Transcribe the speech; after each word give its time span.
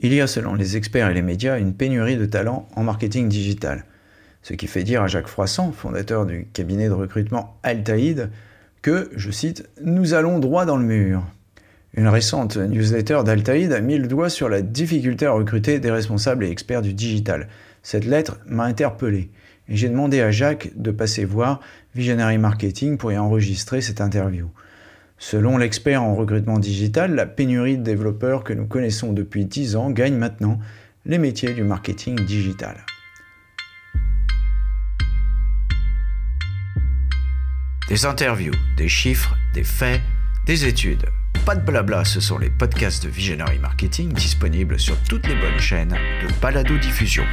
Il 0.00 0.14
y 0.14 0.20
a, 0.20 0.26
selon 0.26 0.54
les 0.54 0.76
experts 0.76 1.10
et 1.10 1.14
les 1.14 1.22
médias, 1.22 1.58
une 1.58 1.74
pénurie 1.74 2.16
de 2.16 2.24
talents 2.24 2.68
en 2.76 2.82
marketing 2.82 3.28
digital. 3.28 3.84
Ce 4.42 4.54
qui 4.54 4.66
fait 4.66 4.82
dire 4.82 5.02
à 5.02 5.06
Jacques 5.06 5.28
Froissant, 5.28 5.70
fondateur 5.70 6.26
du 6.26 6.46
cabinet 6.52 6.88
de 6.88 6.94
recrutement 6.94 7.58
Altaïd, 7.62 8.30
que, 8.80 9.10
je 9.14 9.30
cite, 9.30 9.68
Nous 9.84 10.14
allons 10.14 10.38
droit 10.38 10.64
dans 10.64 10.76
le 10.76 10.84
mur. 10.84 11.22
Une 11.94 12.08
récente 12.08 12.56
newsletter 12.56 13.20
d'Altaïd 13.24 13.70
a 13.72 13.80
mis 13.80 13.98
le 13.98 14.08
doigt 14.08 14.30
sur 14.30 14.48
la 14.48 14.62
difficulté 14.62 15.26
à 15.26 15.32
recruter 15.32 15.78
des 15.78 15.90
responsables 15.90 16.44
et 16.44 16.50
experts 16.50 16.82
du 16.82 16.94
digital. 16.94 17.48
Cette 17.82 18.06
lettre 18.06 18.40
m'a 18.46 18.64
interpellé 18.64 19.30
et 19.68 19.76
j'ai 19.76 19.88
demandé 19.88 20.20
à 20.20 20.30
Jacques 20.30 20.70
de 20.74 20.90
passer 20.90 21.24
voir 21.24 21.60
Visionary 21.94 22.38
Marketing 22.38 22.96
pour 22.96 23.12
y 23.12 23.18
enregistrer 23.18 23.82
cette 23.82 24.00
interview. 24.00 24.48
Selon 25.24 25.56
l'expert 25.56 26.02
en 26.02 26.16
recrutement 26.16 26.58
digital, 26.58 27.14
la 27.14 27.26
pénurie 27.26 27.78
de 27.78 27.84
développeurs 27.84 28.42
que 28.42 28.52
nous 28.52 28.66
connaissons 28.66 29.12
depuis 29.12 29.44
10 29.44 29.76
ans 29.76 29.88
gagne 29.88 30.16
maintenant 30.16 30.58
les 31.06 31.16
métiers 31.16 31.54
du 31.54 31.62
marketing 31.62 32.16
digital. 32.26 32.84
Des 37.88 38.04
interviews, 38.04 38.52
des 38.76 38.88
chiffres, 38.88 39.36
des 39.54 39.62
faits, 39.62 40.00
des 40.44 40.66
études. 40.66 41.06
Pas 41.46 41.54
de 41.54 41.64
blabla, 41.64 42.04
ce 42.04 42.18
sont 42.18 42.38
les 42.38 42.50
podcasts 42.50 43.04
de 43.04 43.08
Visionary 43.08 43.60
Marketing 43.60 44.12
disponibles 44.12 44.80
sur 44.80 45.00
toutes 45.04 45.28
les 45.28 45.36
bonnes 45.36 45.60
chaînes 45.60 45.96
de 46.20 46.40
balado 46.40 46.76
diffusion. 46.78 47.24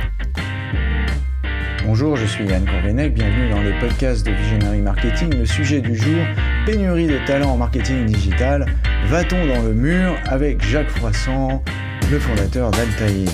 Bonjour, 1.86 2.18
je 2.18 2.26
suis 2.26 2.46
Yann 2.46 2.66
Corvenec, 2.66 3.14
bienvenue 3.14 3.50
dans 3.50 3.62
les 3.62 3.72
podcasts 3.80 4.26
de 4.26 4.32
Visionary 4.32 4.82
Marketing. 4.82 5.34
Le 5.34 5.46
sujet 5.46 5.80
du 5.80 5.96
jour, 5.96 6.22
pénurie 6.66 7.08
de 7.08 7.18
talents 7.26 7.52
en 7.52 7.58
marketing 7.58 8.06
digital. 8.06 8.66
Va-t-on 9.08 9.48
dans 9.48 9.64
le 9.64 9.74
mur 9.74 10.16
avec 10.26 10.62
Jacques 10.62 10.90
Froissant, 10.90 11.64
le 12.12 12.20
fondateur 12.20 12.72
d'Altaïd 12.72 13.32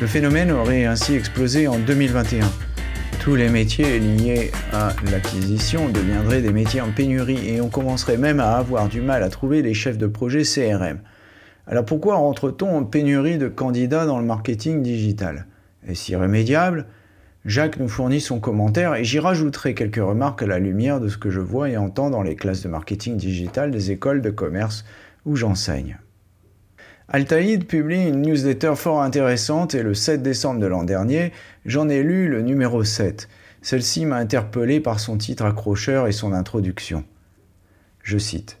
Le 0.00 0.06
phénomène 0.06 0.52
aurait 0.52 0.84
ainsi 0.84 1.14
explosé 1.14 1.66
en 1.66 1.80
2021. 1.80 2.48
Tous 3.28 3.36
les 3.36 3.50
métiers 3.50 3.98
liés 3.98 4.50
à 4.72 4.94
l'acquisition 5.12 5.90
deviendraient 5.90 6.40
des 6.40 6.50
métiers 6.50 6.80
en 6.80 6.92
pénurie 6.92 7.46
et 7.46 7.60
on 7.60 7.68
commencerait 7.68 8.16
même 8.16 8.40
à 8.40 8.52
avoir 8.52 8.88
du 8.88 9.02
mal 9.02 9.22
à 9.22 9.28
trouver 9.28 9.60
les 9.60 9.74
chefs 9.74 9.98
de 9.98 10.06
projet 10.06 10.44
CRM. 10.44 11.00
Alors 11.66 11.84
pourquoi 11.84 12.14
rentre-t-on 12.14 12.74
en 12.74 12.84
pénurie 12.84 13.36
de 13.36 13.48
candidats 13.48 14.06
dans 14.06 14.18
le 14.18 14.24
marketing 14.24 14.82
digital? 14.82 15.46
Est-ce 15.86 16.10
irrémédiable? 16.10 16.86
Jacques 17.44 17.78
nous 17.78 17.90
fournit 17.90 18.22
son 18.22 18.40
commentaire 18.40 18.94
et 18.94 19.04
j'y 19.04 19.18
rajouterai 19.18 19.74
quelques 19.74 19.96
remarques 19.96 20.42
à 20.42 20.46
la 20.46 20.58
lumière 20.58 20.98
de 20.98 21.08
ce 21.08 21.18
que 21.18 21.28
je 21.28 21.40
vois 21.40 21.68
et 21.68 21.76
entends 21.76 22.08
dans 22.08 22.22
les 22.22 22.34
classes 22.34 22.62
de 22.62 22.68
marketing 22.70 23.18
digital 23.18 23.70
des 23.70 23.90
écoles 23.90 24.22
de 24.22 24.30
commerce 24.30 24.86
où 25.26 25.36
j'enseigne. 25.36 25.98
Altaïd 27.10 27.66
publie 27.66 28.06
une 28.06 28.20
newsletter 28.20 28.74
fort 28.76 29.00
intéressante 29.00 29.74
et 29.74 29.82
le 29.82 29.94
7 29.94 30.22
décembre 30.22 30.60
de 30.60 30.66
l'an 30.66 30.84
dernier, 30.84 31.32
j'en 31.64 31.88
ai 31.88 32.02
lu 32.02 32.28
le 32.28 32.42
numéro 32.42 32.84
7. 32.84 33.30
Celle-ci 33.62 34.04
m'a 34.04 34.16
interpellé 34.16 34.78
par 34.80 35.00
son 35.00 35.16
titre 35.16 35.46
accrocheur 35.46 36.06
et 36.06 36.12
son 36.12 36.34
introduction. 36.34 37.04
Je 38.02 38.18
cite. 38.18 38.58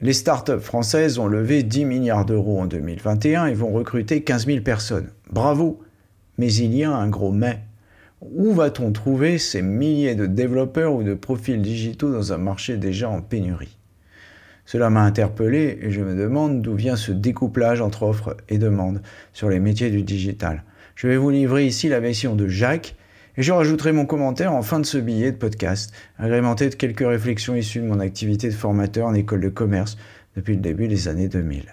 Les 0.00 0.14
startups 0.14 0.58
françaises 0.58 1.20
ont 1.20 1.28
levé 1.28 1.62
10 1.62 1.84
milliards 1.84 2.24
d'euros 2.24 2.58
en 2.58 2.66
2021 2.66 3.46
et 3.46 3.54
vont 3.54 3.72
recruter 3.72 4.24
15 4.24 4.46
000 4.46 4.60
personnes. 4.62 5.10
Bravo 5.30 5.80
Mais 6.38 6.52
il 6.52 6.74
y 6.74 6.82
a 6.82 6.90
un 6.90 7.08
gros 7.08 7.30
mais. 7.30 7.60
Où 8.20 8.52
va-t-on 8.52 8.90
trouver 8.90 9.38
ces 9.38 9.62
milliers 9.62 10.16
de 10.16 10.26
développeurs 10.26 10.92
ou 10.92 11.04
de 11.04 11.14
profils 11.14 11.62
digitaux 11.62 12.10
dans 12.10 12.32
un 12.32 12.38
marché 12.38 12.78
déjà 12.78 13.08
en 13.08 13.22
pénurie? 13.22 13.75
Cela 14.66 14.90
m'a 14.90 15.02
interpellé 15.02 15.78
et 15.80 15.90
je 15.92 16.02
me 16.02 16.16
demande 16.16 16.60
d'où 16.60 16.74
vient 16.74 16.96
ce 16.96 17.12
découplage 17.12 17.80
entre 17.80 18.02
offre 18.02 18.36
et 18.48 18.58
demande 18.58 19.00
sur 19.32 19.48
les 19.48 19.60
métiers 19.60 19.90
du 19.90 20.02
digital. 20.02 20.64
Je 20.96 21.06
vais 21.06 21.16
vous 21.16 21.30
livrer 21.30 21.64
ici 21.64 21.88
la 21.88 22.00
version 22.00 22.34
de 22.34 22.48
Jacques 22.48 22.96
et 23.36 23.42
je 23.42 23.52
rajouterai 23.52 23.92
mon 23.92 24.06
commentaire 24.06 24.52
en 24.52 24.62
fin 24.62 24.80
de 24.80 24.86
ce 24.86 24.98
billet 24.98 25.30
de 25.30 25.36
podcast, 25.36 25.92
agrémenté 26.18 26.68
de 26.68 26.74
quelques 26.74 27.06
réflexions 27.06 27.54
issues 27.54 27.80
de 27.80 27.86
mon 27.86 28.00
activité 28.00 28.48
de 28.48 28.54
formateur 28.54 29.06
en 29.06 29.14
école 29.14 29.40
de 29.40 29.48
commerce 29.48 29.96
depuis 30.34 30.54
le 30.54 30.60
début 30.60 30.88
des 30.88 31.06
années 31.06 31.28
2000. 31.28 31.66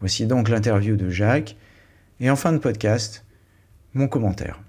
Voici 0.00 0.26
donc 0.26 0.50
l'interview 0.50 0.96
de 0.96 1.08
Jacques 1.08 1.56
et 2.20 2.28
en 2.28 2.36
fin 2.36 2.52
de 2.52 2.58
podcast, 2.58 3.24
mon 3.94 4.08
commentaire. 4.08 4.60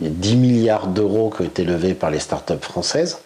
Il 0.00 0.06
y 0.06 0.10
a 0.10 0.12
10 0.12 0.36
milliards 0.36 0.88
d'euros 0.88 1.30
qui 1.30 1.42
ont 1.42 1.46
été 1.46 1.64
levés 1.64 1.94
par 1.94 2.10
les 2.10 2.18
startups 2.18 2.54
françaises 2.60 3.18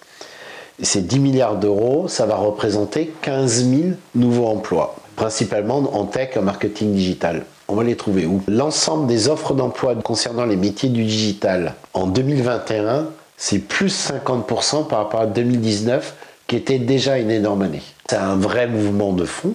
ces 0.82 1.00
10 1.00 1.20
milliards 1.20 1.56
d'euros, 1.56 2.08
ça 2.08 2.26
va 2.26 2.36
représenter 2.36 3.12
15 3.22 3.64
000 3.64 3.82
nouveaux 4.14 4.46
emplois, 4.46 4.96
principalement 5.16 5.78
en 5.78 6.04
tech 6.04 6.30
et 6.34 6.38
en 6.38 6.42
marketing 6.42 6.92
digital. 6.92 7.44
On 7.68 7.76
va 7.76 7.84
les 7.84 7.96
trouver 7.96 8.26
où? 8.26 8.42
L'ensemble 8.48 9.06
des 9.06 9.28
offres 9.28 9.54
d'emploi 9.54 9.94
concernant 9.94 10.44
les 10.44 10.56
métiers 10.56 10.88
du 10.88 11.04
digital 11.04 11.74
en 11.94 12.06
2021, 12.06 13.06
c'est 13.36 13.60
plus 13.60 14.10
50% 14.10 14.86
par 14.86 14.98
rapport 14.98 15.20
à 15.20 15.26
2019, 15.26 16.14
qui 16.46 16.56
était 16.56 16.78
déjà 16.78 17.18
une 17.18 17.30
énorme 17.30 17.62
année. 17.62 17.82
C'est 18.08 18.16
un 18.16 18.36
vrai 18.36 18.66
mouvement 18.66 19.12
de 19.12 19.24
fond 19.24 19.54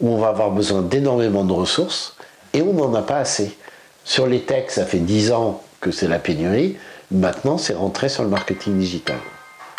où 0.00 0.08
on 0.08 0.18
va 0.18 0.28
avoir 0.28 0.50
besoin 0.50 0.82
d'énormément 0.82 1.44
de 1.44 1.52
ressources 1.52 2.16
et 2.54 2.62
on 2.62 2.72
n'en 2.72 2.94
a 2.94 3.02
pas 3.02 3.18
assez. 3.18 3.56
Sur 4.04 4.26
les 4.26 4.40
techs, 4.40 4.70
ça 4.70 4.86
fait 4.86 4.98
10 4.98 5.32
ans 5.32 5.60
que 5.80 5.90
c'est 5.90 6.08
la 6.08 6.18
pénurie. 6.18 6.76
Maintenant, 7.10 7.58
c'est 7.58 7.74
rentré 7.74 8.08
sur 8.08 8.22
le 8.22 8.30
marketing 8.30 8.78
digital. 8.78 9.16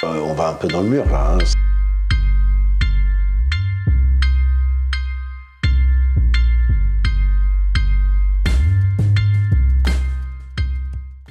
Euh, 0.03 0.19
on 0.19 0.34
va 0.34 0.50
un 0.50 0.53
peu 0.53 0.68
dans 0.68 0.81
le 0.81 0.90
mur 0.90 1.06
là. 1.06 1.34
Hein. 1.34 1.38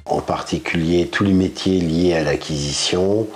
En 0.04 0.20
particulier 0.20 1.06
tous 1.06 1.22
les 1.22 1.32
métiers 1.32 1.80
liés 1.80 2.14
à 2.14 2.24
l'acquisition, 2.24 3.28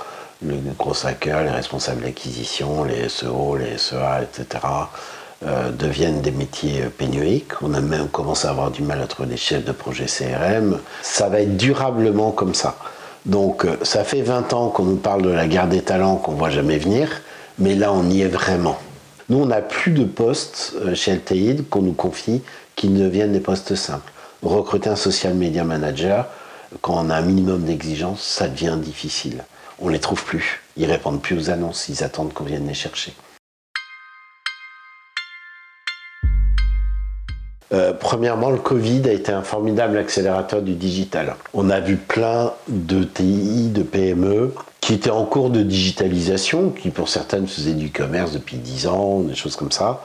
le 0.42 0.56
gros 0.76 1.06
hacker, 1.06 1.44
les 1.44 1.50
responsables 1.50 2.02
d'acquisition, 2.02 2.82
les 2.82 3.08
SEO, 3.08 3.56
les 3.56 3.78
SEA, 3.78 4.22
etc., 4.22 4.64
euh, 5.47 5.70
deviennent 5.70 6.22
des 6.22 6.32
métiers 6.32 6.82
pénuriques. 6.97 7.62
On 7.62 7.72
a 7.74 7.80
même 7.80 8.08
commencé 8.08 8.48
à 8.48 8.50
avoir 8.50 8.72
du 8.72 8.82
mal 8.82 9.00
à 9.00 9.06
trouver 9.06 9.28
des 9.28 9.36
chefs 9.36 9.64
de 9.64 9.72
projet 9.72 10.06
CRM. 10.06 10.80
Ça 11.02 11.28
va 11.28 11.41
être 11.41 11.56
durablement 11.56 12.32
comme 12.32 12.54
ça. 12.54 12.76
Donc 13.26 13.64
euh, 13.64 13.76
ça 13.82 14.04
fait 14.04 14.22
20 14.22 14.53
ans 14.53 14.69
qu'on 14.69 14.84
nous 14.84 14.97
parle 14.97 15.22
de 15.22 15.31
la 15.31 15.47
guerre 15.47 15.69
des 15.69 15.82
talents 15.82 16.16
qu'on 16.16 16.32
ne 16.32 16.38
voit 16.38 16.50
jamais 16.50 16.78
venir, 16.78 17.22
mais 17.58 17.75
là 17.75 17.92
on 17.92 18.08
y 18.08 18.22
est 18.22 18.28
vraiment. 18.28 18.78
Nous 19.28 19.38
on 19.38 19.47
n'a 19.47 19.60
plus 19.60 19.92
de 19.92 20.04
postes 20.04 20.75
euh, 20.81 20.94
chez 20.94 21.12
Altaïd 21.12 21.69
qu'on 21.69 21.82
nous 21.82 21.92
confie 21.92 22.42
qui 22.76 22.88
ne 22.88 22.98
deviennent 23.04 23.32
des 23.32 23.41
postes 23.41 23.75
simples. 23.75 24.10
Recruter 24.42 24.88
un 24.88 24.97
social 24.97 25.34
media 25.34 25.64
manager, 25.64 26.26
quand 26.80 26.94
on 26.94 27.10
a 27.10 27.16
un 27.16 27.22
minimum 27.22 27.64
d'exigences, 27.64 28.22
ça 28.22 28.48
devient 28.48 28.78
difficile. 28.78 29.44
On 29.80 29.88
ne 29.88 29.92
les 29.92 30.00
trouve 30.00 30.25
plus. 30.25 30.62
Ils 30.76 30.86
répondent 30.86 31.20
plus 31.20 31.36
aux 31.36 31.50
annonces, 31.50 31.88
ils 31.88 32.03
attendent 32.03 32.32
qu'on 32.32 32.44
vienne 32.44 32.66
les 32.66 32.75
chercher. 32.75 33.12
Euh, 37.72 37.92
premièrement, 37.92 38.50
le 38.50 38.58
Covid 38.58 39.03
a 39.08 39.12
été 39.12 39.31
un 39.31 39.42
formidable 39.42 39.97
accélérateur 39.97 40.60
du 40.60 40.75
digital. 40.75 41.36
On 41.54 41.70
a 41.70 41.78
vu 41.78 41.97
plein 41.97 42.53
de 42.69 43.04
TI, 43.04 43.69
de 43.69 43.82
PME 43.82 44.54
qui 44.81 44.94
étaient 44.94 45.10
en 45.10 45.25
cours 45.25 45.50
de 45.50 45.62
digitalisation, 45.62 46.70
qui 46.70 46.91
pour 46.91 47.09
certaines 47.09 47.47
faisaient 47.47 47.75
du 47.75 47.91
commerce 47.91 48.32
depuis 48.32 48.56
10 48.56 48.86
ans, 48.88 49.20
des 49.20 49.34
choses 49.34 49.54
comme 49.54 49.70
ça, 49.70 50.03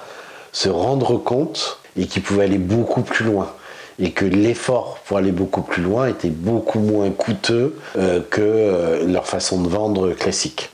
se 0.52 0.70
rendre 0.70 1.18
compte 1.18 1.80
et 1.98 2.06
qui 2.06 2.20
pouvaient 2.20 2.44
aller 2.44 2.58
beaucoup 2.58 3.02
plus 3.02 3.26
loin. 3.26 3.52
Et 4.00 4.12
que 4.12 4.26
l'effort 4.26 5.00
pour 5.06 5.18
aller 5.18 5.32
beaucoup 5.32 5.62
plus 5.62 5.82
loin 5.82 6.08
était 6.08 6.30
beaucoup 6.30 6.80
moins 6.80 7.10
coûteux 7.12 7.78
euh, 7.98 8.20
que 8.30 8.42
euh, 8.42 9.06
leur 9.06 9.28
façon 9.28 9.62
de 9.62 9.70
vendre 9.70 10.12
classique. 10.14 10.70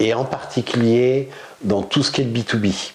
et 0.00 0.14
en 0.14 0.24
particulier 0.24 1.28
dans 1.62 1.82
tout 1.82 2.02
ce 2.02 2.10
qui 2.10 2.22
est 2.22 2.24
le 2.24 2.30
B2B 2.30 2.92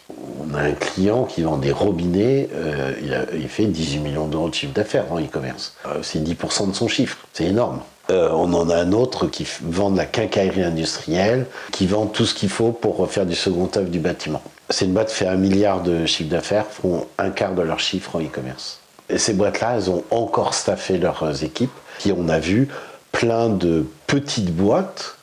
on 0.50 0.54
a 0.54 0.62
un 0.62 0.72
client 0.72 1.26
qui 1.26 1.42
vend 1.42 1.58
des 1.58 1.72
robinets, 1.72 2.50
euh, 2.54 2.94
il, 3.34 3.48
fait 3.50 3.66
18 3.66 4.00
millions 4.00 4.28
d'euros 4.28 4.50
de 4.50 4.54
chiffre 4.54 4.74
d'affaires 4.74 5.12
en 5.12 5.20
e-commerce. 5.20 5.76
Euh, 5.86 6.00
c'est 6.02 6.20
10% 6.20 6.70
de 6.70 6.76
son 6.76 6.88
chiffre, 6.88 7.18
c'est 7.34 7.46
énorme. 7.46 7.82
Euh, 8.10 8.30
on 8.32 8.54
en 8.54 8.70
a 8.70 8.76
un 8.76 8.94
autre 8.94 9.28
qui 9.28 9.46
vend 9.64 9.92
de 9.92 9.98
la 9.98 10.06
quincaillerie 10.06 10.64
industrielle, 10.64 11.46
qui 11.72 11.88
vend 11.88 12.06
tout 12.06 12.26
ce 12.26 12.34
qu'il 12.34 12.50
faut 12.50 12.72
pour 12.72 13.10
faire 13.12 13.26
du 13.26 13.36
second 13.36 13.70
œuvre 13.76 13.90
du 13.90 14.00
bâtiment. 14.00 14.42
Ces 14.70 14.86
boîtes 14.86 15.12
fait 15.12 15.28
un 15.28 15.36
milliard 15.36 15.82
de 15.84 16.06
chiffre 16.06 16.30
d'affaires, 16.30 16.66
font 16.68 17.06
un 17.18 17.30
quart 17.30 17.54
de 17.54 17.62
leur 17.62 17.80
chiffre 17.80 18.16
en 18.16 18.22
e-commerce. 18.22 18.80
Ces 19.16 19.34
boîtes-là, 19.34 19.76
elles 19.76 19.90
ont 19.90 20.04
encore 20.12 20.54
staffé 20.54 20.98
leurs 20.98 21.44
équipes, 21.44 21.72
qui 22.00 22.12
on 22.12 22.28
a 22.28 22.40
vu 22.40 22.68
plein 23.12 23.50
de 23.50 23.86
petites 24.06 24.54
boîtes 24.54 25.18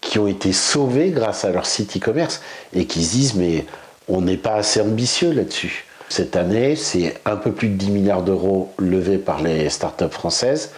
qui 0.00 0.18
ont 0.18 0.26
été 0.26 0.52
sauvées 0.52 1.10
grâce 1.10 1.44
à 1.44 1.50
leur 1.50 1.66
site 1.66 1.96
e-commerce 1.96 2.40
et 2.72 2.86
qui 2.86 3.04
se 3.04 3.12
disent 3.12 3.34
mais 3.34 3.66
on 4.08 4.22
n'est 4.22 4.36
pas 4.36 4.54
assez 4.54 4.80
ambitieux 4.80 5.32
là-dessus. 5.32 5.84
Cette 6.08 6.34
année, 6.34 6.74
c'est 6.74 7.20
un 7.24 7.36
peu 7.36 7.52
plus 7.52 7.68
de 7.68 7.74
10 7.74 7.90
milliards 7.90 8.22
d'euros 8.22 8.72
levés 8.78 9.18
par 9.18 9.40
les 9.40 9.70
startups 9.70 10.10
françaises 10.10 10.72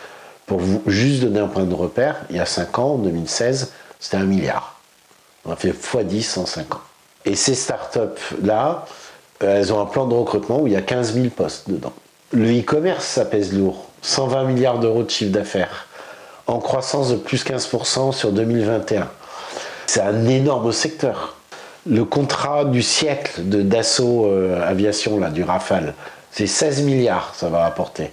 Pour 0.45 0.59
vous 0.59 0.83
juste 0.87 1.23
donner 1.23 1.41
un 1.41 1.47
point 1.47 1.65
de 1.65 1.75
repère, 1.75 2.27
il 2.29 2.37
y 2.37 2.41
a 2.41 2.45
5 2.45 2.79
ans, 2.79 2.95
en 2.95 2.99
2016, 2.99 3.73
c'était 3.99 4.19
un 4.19 4.25
milliard. 4.25 4.79
On 5.47 5.53
a 5.53 5.57
fait 5.57 5.71
x10 5.71 6.39
en 6.39 6.45
5 6.45 6.75
ans. 6.75 6.81
Et 7.25 7.35
ces 7.37 7.55
startups-là, 7.55 8.85
euh, 9.43 9.59
elles 9.59 9.73
ont 9.73 9.81
un 9.81 9.87
plan 9.87 10.07
de 10.07 10.15
recrutement 10.15 10.61
où 10.61 10.67
il 10.67 10.75
y 10.75 10.77
a 10.77 10.83
15 10.83 11.15
000 11.15 11.29
postes 11.29 11.71
dedans. 11.71 11.95
Le 12.33 12.59
e-commerce, 12.59 13.05
ça 13.05 13.27
pèse 13.27 13.53
lourd. 13.53 13.89
120 14.01 14.45
milliards 14.45 14.79
d'euros 14.79 15.03
de 15.03 15.11
chiffre 15.11 15.31
d'affaires, 15.33 15.87
en 16.47 16.59
croissance 16.59 17.11
de 17.11 17.17
plus 17.17 17.45
15% 17.45 18.13
sur 18.13 18.33
2021. 18.33 19.09
C'est 19.87 20.01
un 20.01 20.27
énorme 20.27 20.73
secteur. 20.73 21.37
Le 21.87 22.05
contrat 22.05 22.65
du 22.65 22.83
siècle 22.83 23.49
de 23.49 23.61
Dassault 23.61 24.27
euh, 24.27 24.67
Aviation, 24.67 25.19
du 25.31 25.43
Rafale, 25.43 25.95
c'est 26.31 26.47
16 26.47 26.83
milliards, 26.83 27.35
ça 27.37 27.49
va 27.49 27.67
apporter, 27.67 28.11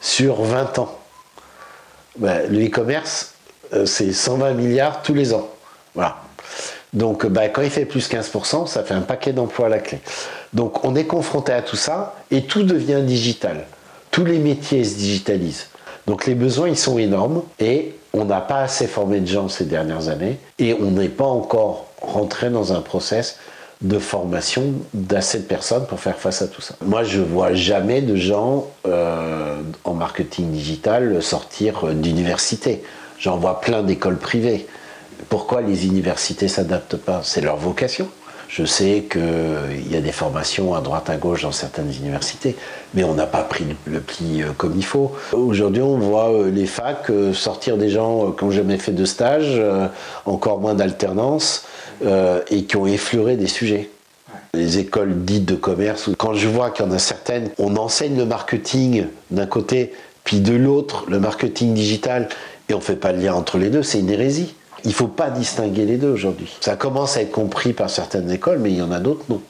sur 0.00 0.42
20 0.42 0.78
ans. 0.78 0.96
Ben, 2.16 2.48
le 2.50 2.64
e-commerce, 2.64 3.34
euh, 3.72 3.86
c'est 3.86 4.12
120 4.12 4.52
milliards 4.52 5.02
tous 5.02 5.14
les 5.14 5.34
ans. 5.34 5.48
Voilà. 5.94 6.18
Donc, 6.92 7.26
ben, 7.26 7.50
quand 7.52 7.62
il 7.62 7.70
fait 7.70 7.84
plus 7.84 8.08
15%, 8.08 8.66
ça 8.66 8.82
fait 8.82 8.94
un 8.94 9.02
paquet 9.02 9.32
d'emplois 9.32 9.66
à 9.66 9.68
la 9.68 9.78
clé. 9.78 10.00
Donc, 10.52 10.84
on 10.84 10.94
est 10.94 11.04
confronté 11.04 11.52
à 11.52 11.62
tout 11.62 11.76
ça 11.76 12.16
et 12.30 12.42
tout 12.42 12.62
devient 12.62 13.02
digital. 13.02 13.66
Tous 14.10 14.24
les 14.24 14.38
métiers 14.38 14.84
se 14.84 14.96
digitalisent. 14.96 15.66
Donc, 16.06 16.26
les 16.26 16.34
besoins, 16.34 16.68
ils 16.68 16.78
sont 16.78 16.98
énormes 16.98 17.42
et 17.60 17.94
on 18.14 18.24
n'a 18.24 18.40
pas 18.40 18.60
assez 18.60 18.86
formé 18.86 19.20
de 19.20 19.26
gens 19.26 19.48
ces 19.48 19.66
dernières 19.66 20.08
années 20.08 20.38
et 20.58 20.74
on 20.74 20.90
n'est 20.92 21.10
pas 21.10 21.26
encore 21.26 21.86
rentré 22.00 22.48
dans 22.48 22.72
un 22.72 22.80
process 22.80 23.38
de 23.80 23.98
formation 23.98 24.72
d'assez 24.92 25.38
de 25.38 25.44
personnes 25.44 25.86
pour 25.86 26.00
faire 26.00 26.18
face 26.18 26.42
à 26.42 26.48
tout 26.48 26.62
ça. 26.62 26.74
Moi, 26.84 27.04
je 27.04 27.20
vois 27.20 27.52
jamais 27.52 28.00
de 28.00 28.16
gens 28.16 28.66
euh, 28.86 29.60
en 29.84 29.94
marketing 29.94 30.50
digital 30.50 31.22
sortir 31.22 31.86
d'université. 31.94 32.82
J'en 33.18 33.36
vois 33.36 33.60
plein 33.60 33.82
d'écoles 33.82 34.16
privées. 34.16 34.66
Pourquoi 35.28 35.60
les 35.60 35.86
universités 35.86 36.48
s'adaptent 36.48 36.96
pas? 36.96 37.22
C'est 37.24 37.40
leur 37.40 37.56
vocation. 37.56 38.08
Je 38.48 38.64
sais 38.64 39.04
qu'il 39.10 39.92
y 39.92 39.96
a 39.96 40.00
des 40.00 40.12
formations 40.12 40.74
à 40.74 40.80
droite 40.80 41.10
à 41.10 41.16
gauche 41.16 41.42
dans 41.42 41.52
certaines 41.52 41.92
universités, 41.92 42.56
mais 42.94 43.04
on 43.04 43.12
n'a 43.14 43.26
pas 43.26 43.42
pris 43.42 43.64
le 43.84 44.00
pli 44.00 44.42
euh, 44.42 44.52
comme 44.56 44.72
il 44.74 44.84
faut. 44.84 45.12
Aujourd'hui, 45.32 45.82
on 45.82 45.98
voit 45.98 46.32
euh, 46.32 46.50
les 46.50 46.64
facs 46.64 47.10
sortir 47.34 47.76
des 47.76 47.90
gens 47.90 48.32
qui 48.32 48.44
n'ont 48.44 48.50
jamais 48.50 48.78
fait 48.78 48.92
de 48.92 49.04
stage, 49.04 49.60
encore 50.24 50.60
moins 50.60 50.74
d'alternance, 50.74 51.64
et 52.50 52.64
qui 52.64 52.76
ont 52.76 52.86
effleuré 52.86 53.36
des 53.36 53.48
sujets. 53.48 53.90
Les 54.54 54.78
écoles 54.78 55.24
dites 55.24 55.44
de 55.44 55.54
commerce, 55.54 56.08
quand 56.16 56.32
je 56.32 56.48
vois 56.48 56.70
qu'il 56.70 56.86
y 56.86 56.88
en 56.88 56.92
a 56.92 56.98
certaines, 56.98 57.50
on 57.58 57.76
enseigne 57.76 58.16
le 58.16 58.24
marketing 58.24 59.06
d'un 59.30 59.46
côté, 59.46 59.92
puis 60.24 60.40
de 60.40 60.54
l'autre, 60.54 61.04
le 61.08 61.20
marketing 61.20 61.74
digital, 61.74 62.28
et 62.68 62.74
on 62.74 62.78
ne 62.78 62.82
fait 62.82 62.96
pas 62.96 63.12
le 63.12 63.20
lien 63.20 63.34
entre 63.34 63.58
les 63.58 63.68
deux, 63.68 63.82
c'est 63.82 63.98
une 64.00 64.10
hérésie. 64.10 64.54
Il 64.84 64.88
ne 64.88 64.94
faut 64.94 65.08
pas 65.08 65.30
distinguer 65.30 65.84
les 65.84 65.96
deux 65.96 66.10
aujourd'hui. 66.10 66.56
Ça 66.60 66.76
commence 66.76 67.16
à 67.16 67.22
être 67.22 67.32
compris 67.32 67.72
par 67.72 67.90
certaines 67.90 68.30
écoles, 68.30 68.58
mais 68.58 68.70
il 68.70 68.78
y 68.78 68.82
en 68.82 68.92
a 68.92 69.00
d'autres, 69.00 69.24
non. 69.28 69.40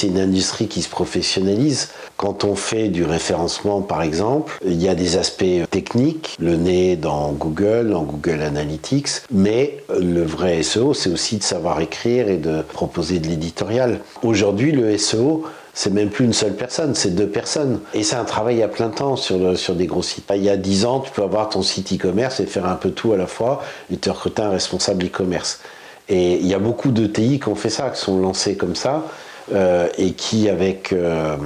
C'est 0.00 0.06
une 0.06 0.18
industrie 0.18 0.66
qui 0.66 0.80
se 0.80 0.88
professionnalise. 0.88 1.90
Quand 2.16 2.44
on 2.44 2.54
fait 2.54 2.88
du 2.88 3.04
référencement, 3.04 3.82
par 3.82 4.00
exemple, 4.00 4.58
il 4.64 4.80
y 4.80 4.88
a 4.88 4.94
des 4.94 5.18
aspects 5.18 5.68
techniques, 5.70 6.36
le 6.40 6.56
nez 6.56 6.96
dans 6.96 7.32
Google, 7.32 7.90
dans 7.90 8.04
Google 8.04 8.40
Analytics, 8.40 9.08
mais 9.30 9.84
le 9.90 10.22
vrai 10.22 10.62
SEO, 10.62 10.94
c'est 10.94 11.10
aussi 11.10 11.36
de 11.36 11.42
savoir 11.42 11.82
écrire 11.82 12.30
et 12.30 12.38
de 12.38 12.62
proposer 12.62 13.18
de 13.18 13.28
l'éditorial. 13.28 14.00
Aujourd'hui, 14.22 14.72
le 14.72 14.96
SEO, 14.96 15.44
c'est 15.74 15.92
même 15.92 16.10
plus 16.10 16.24
une 16.24 16.32
seule 16.32 16.54
personne, 16.54 16.94
c'est 16.94 17.14
deux 17.14 17.28
personnes. 17.28 17.80
Et 17.94 18.02
c'est 18.02 18.16
un 18.16 18.24
travail 18.24 18.62
à 18.62 18.68
plein 18.68 18.88
temps 18.88 19.16
sur, 19.16 19.56
sur 19.56 19.74
des 19.74 19.86
gros 19.86 20.02
sites. 20.02 20.24
Il 20.34 20.42
y 20.42 20.50
a 20.50 20.56
dix 20.56 20.84
ans, 20.84 21.00
tu 21.00 21.10
peux 21.10 21.22
avoir 21.22 21.48
ton 21.48 21.62
site 21.62 21.92
e-commerce 21.92 22.40
et 22.40 22.46
faire 22.46 22.66
un 22.66 22.74
peu 22.74 22.90
tout 22.90 23.12
à 23.12 23.16
la 23.16 23.26
fois 23.26 23.62
et 23.92 23.96
te 23.96 24.10
recruter 24.10 24.42
un 24.42 24.50
responsable 24.50 25.06
e-commerce. 25.06 25.60
Et 26.08 26.34
il 26.34 26.46
y 26.46 26.54
a 26.54 26.58
beaucoup 26.58 26.90
de 26.90 27.06
TI 27.06 27.38
qui 27.38 27.48
ont 27.48 27.54
fait 27.54 27.70
ça, 27.70 27.90
qui 27.90 28.00
sont 28.00 28.18
lancés 28.18 28.56
comme 28.56 28.74
ça. 28.74 29.04
Euh, 29.52 29.88
et 29.98 30.12
qui, 30.12 30.48
avec 30.48 30.92
euh, 30.92 31.36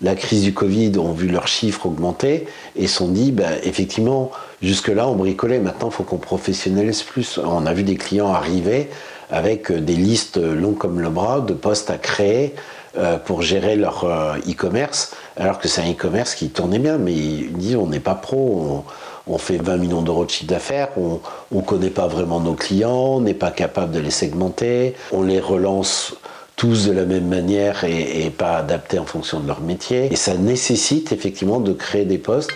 la 0.00 0.14
crise 0.14 0.42
du 0.44 0.54
Covid, 0.54 0.96
ont 0.96 1.12
vu 1.12 1.28
leurs 1.28 1.46
chiffres 1.46 1.84
augmenter 1.84 2.46
et 2.74 2.86
sont 2.86 3.08
dit, 3.08 3.32
bah, 3.32 3.50
effectivement, 3.64 4.30
jusque-là, 4.62 5.06
on 5.06 5.14
bricolait, 5.14 5.58
maintenant, 5.58 5.88
il 5.90 5.92
faut 5.92 6.04
qu'on 6.04 6.16
professionnalise 6.16 7.02
plus. 7.02 7.38
On 7.38 7.66
a 7.66 7.74
vu 7.74 7.82
des 7.82 7.96
clients 7.96 8.32
arriver 8.32 8.88
avec 9.30 9.70
des 9.72 9.96
listes 9.96 10.38
longues 10.38 10.78
comme 10.78 11.00
le 11.00 11.10
bras 11.10 11.40
de 11.40 11.52
postes 11.52 11.90
à 11.90 11.98
créer 11.98 12.54
euh, 12.96 13.18
pour 13.18 13.42
gérer 13.42 13.76
leur 13.76 14.04
e-commerce, 14.48 15.14
alors 15.36 15.58
que 15.58 15.68
c'est 15.68 15.80
un 15.80 15.90
e-commerce 15.90 16.34
qui 16.34 16.50
tournait 16.50 16.78
bien, 16.78 16.98
mais 16.98 17.14
ils 17.14 17.52
disent, 17.52 17.76
on 17.76 17.86
n'est 17.86 18.00
pas 18.00 18.14
pro, 18.14 18.84
on, 19.26 19.38
fait 19.38 19.58
20 19.58 19.76
millions 19.76 20.02
d'euros 20.02 20.24
de 20.24 20.30
chiffre 20.30 20.50
d'affaires, 20.50 20.88
on 20.98 21.20
ne 21.52 21.60
connaît 21.62 21.90
pas 21.90 22.08
vraiment 22.08 22.40
nos 22.40 22.54
clients, 22.54 23.16
on 23.16 23.20
n'est 23.20 23.34
pas 23.34 23.52
capable 23.52 23.92
de 23.92 24.00
les 24.00 24.10
segmenter, 24.10 24.96
on 25.12 25.22
les 25.22 25.38
relance 25.38 26.14
tous 26.60 26.88
de 26.88 26.92
la 26.92 27.06
même 27.06 27.26
manière 27.26 27.84
et, 27.84 28.28
pas 28.28 28.58
adaptés 28.58 28.98
en 28.98 29.06
fonction 29.06 29.40
de 29.40 29.46
leur 29.46 29.62
métier. 29.62 30.12
Et 30.12 30.16
ça 30.16 30.34
nécessite 30.34 31.10
effectivement 31.10 31.58
de 31.58 31.72
créer 31.72 32.04
des 32.04 32.18
postes. 32.18 32.50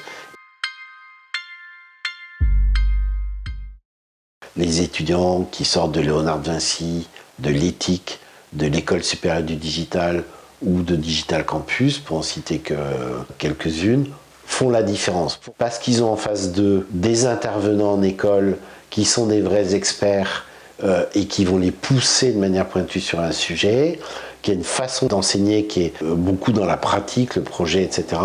Les 4.59 4.83
étudiants 4.83 5.49
qui 5.51 5.65
sortent 5.65 5.93
de 5.93 6.03
Léonard 6.03 6.43
Vinci, 6.43 7.09
de 7.39 7.49
l'éthique, 7.49 8.21
de 8.55 8.67
l'école 8.67 9.03
supérieure 9.03 9.43
du 9.43 9.57
digital 9.57 10.25
ou 10.63 10.83
de 10.83 10.97
Digital 10.97 11.45
Campus, 11.45 11.99
pour 11.99 12.19
en 12.19 12.23
citer 12.23 12.59
que 12.59 12.75
quelques-unes, 13.39 14.07
font 14.47 14.71
la 14.71 14.83
différence. 14.83 15.41
Parce 15.59 15.79
qu'ils 15.79 16.03
ont 16.03 16.13
en 16.13 16.17
face 16.17 16.53
d'eux 16.53 16.87
des 16.91 17.27
intervenants 17.27 17.93
en 17.93 18.03
école 18.03 18.57
qui 18.91 19.05
sont 19.05 19.27
des 19.27 19.41
vrais 19.41 19.75
experts 19.75 20.47
euh, 20.83 21.05
et 21.15 21.27
qui 21.27 21.45
vont 21.45 21.59
les 21.59 21.71
pousser 21.71 22.33
de 22.33 22.39
manière 22.39 22.67
pointue 22.67 23.01
sur 23.01 23.21
un 23.21 23.33
sujet, 23.33 23.99
qui 24.43 24.51
a 24.51 24.55
une 24.55 24.65
façon 24.65 25.07
d'enseigner 25.07 25.67
qui 25.67 25.83
est 25.83 26.03
euh, 26.03 26.15
beaucoup 26.15 26.53
dans 26.53 26.67
la 26.67 26.77
pratique, 26.77 27.37
le 27.37 27.43
projet, 27.43 27.83
etc., 27.83 28.21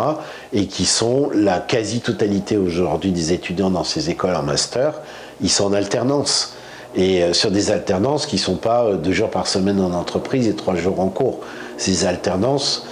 et 0.51 0.67
qui 0.67 0.85
sont 0.85 1.29
la 1.33 1.59
quasi-totalité 1.59 2.57
aujourd'hui 2.57 3.11
des 3.11 3.33
étudiants 3.33 3.71
dans 3.71 3.83
ces 3.83 4.09
écoles 4.09 4.35
en 4.35 4.43
master, 4.43 4.93
ils 5.41 5.49
sont 5.49 5.65
en 5.65 5.73
alternance. 5.73 6.55
Et 6.95 7.23
euh, 7.23 7.33
sur 7.33 7.51
des 7.51 7.71
alternances 7.71 8.25
qui 8.25 8.35
ne 8.37 8.41
sont 8.41 8.55
pas 8.55 8.93
deux 8.93 9.11
jours 9.11 9.29
par 9.29 9.47
semaine 9.47 9.79
en 9.79 9.93
entreprise 9.93 10.47
et 10.47 10.55
trois 10.55 10.75
jours 10.75 10.99
en 10.99 11.09
cours. 11.09 11.39
Ces 11.77 12.05
alternances, 12.05 12.85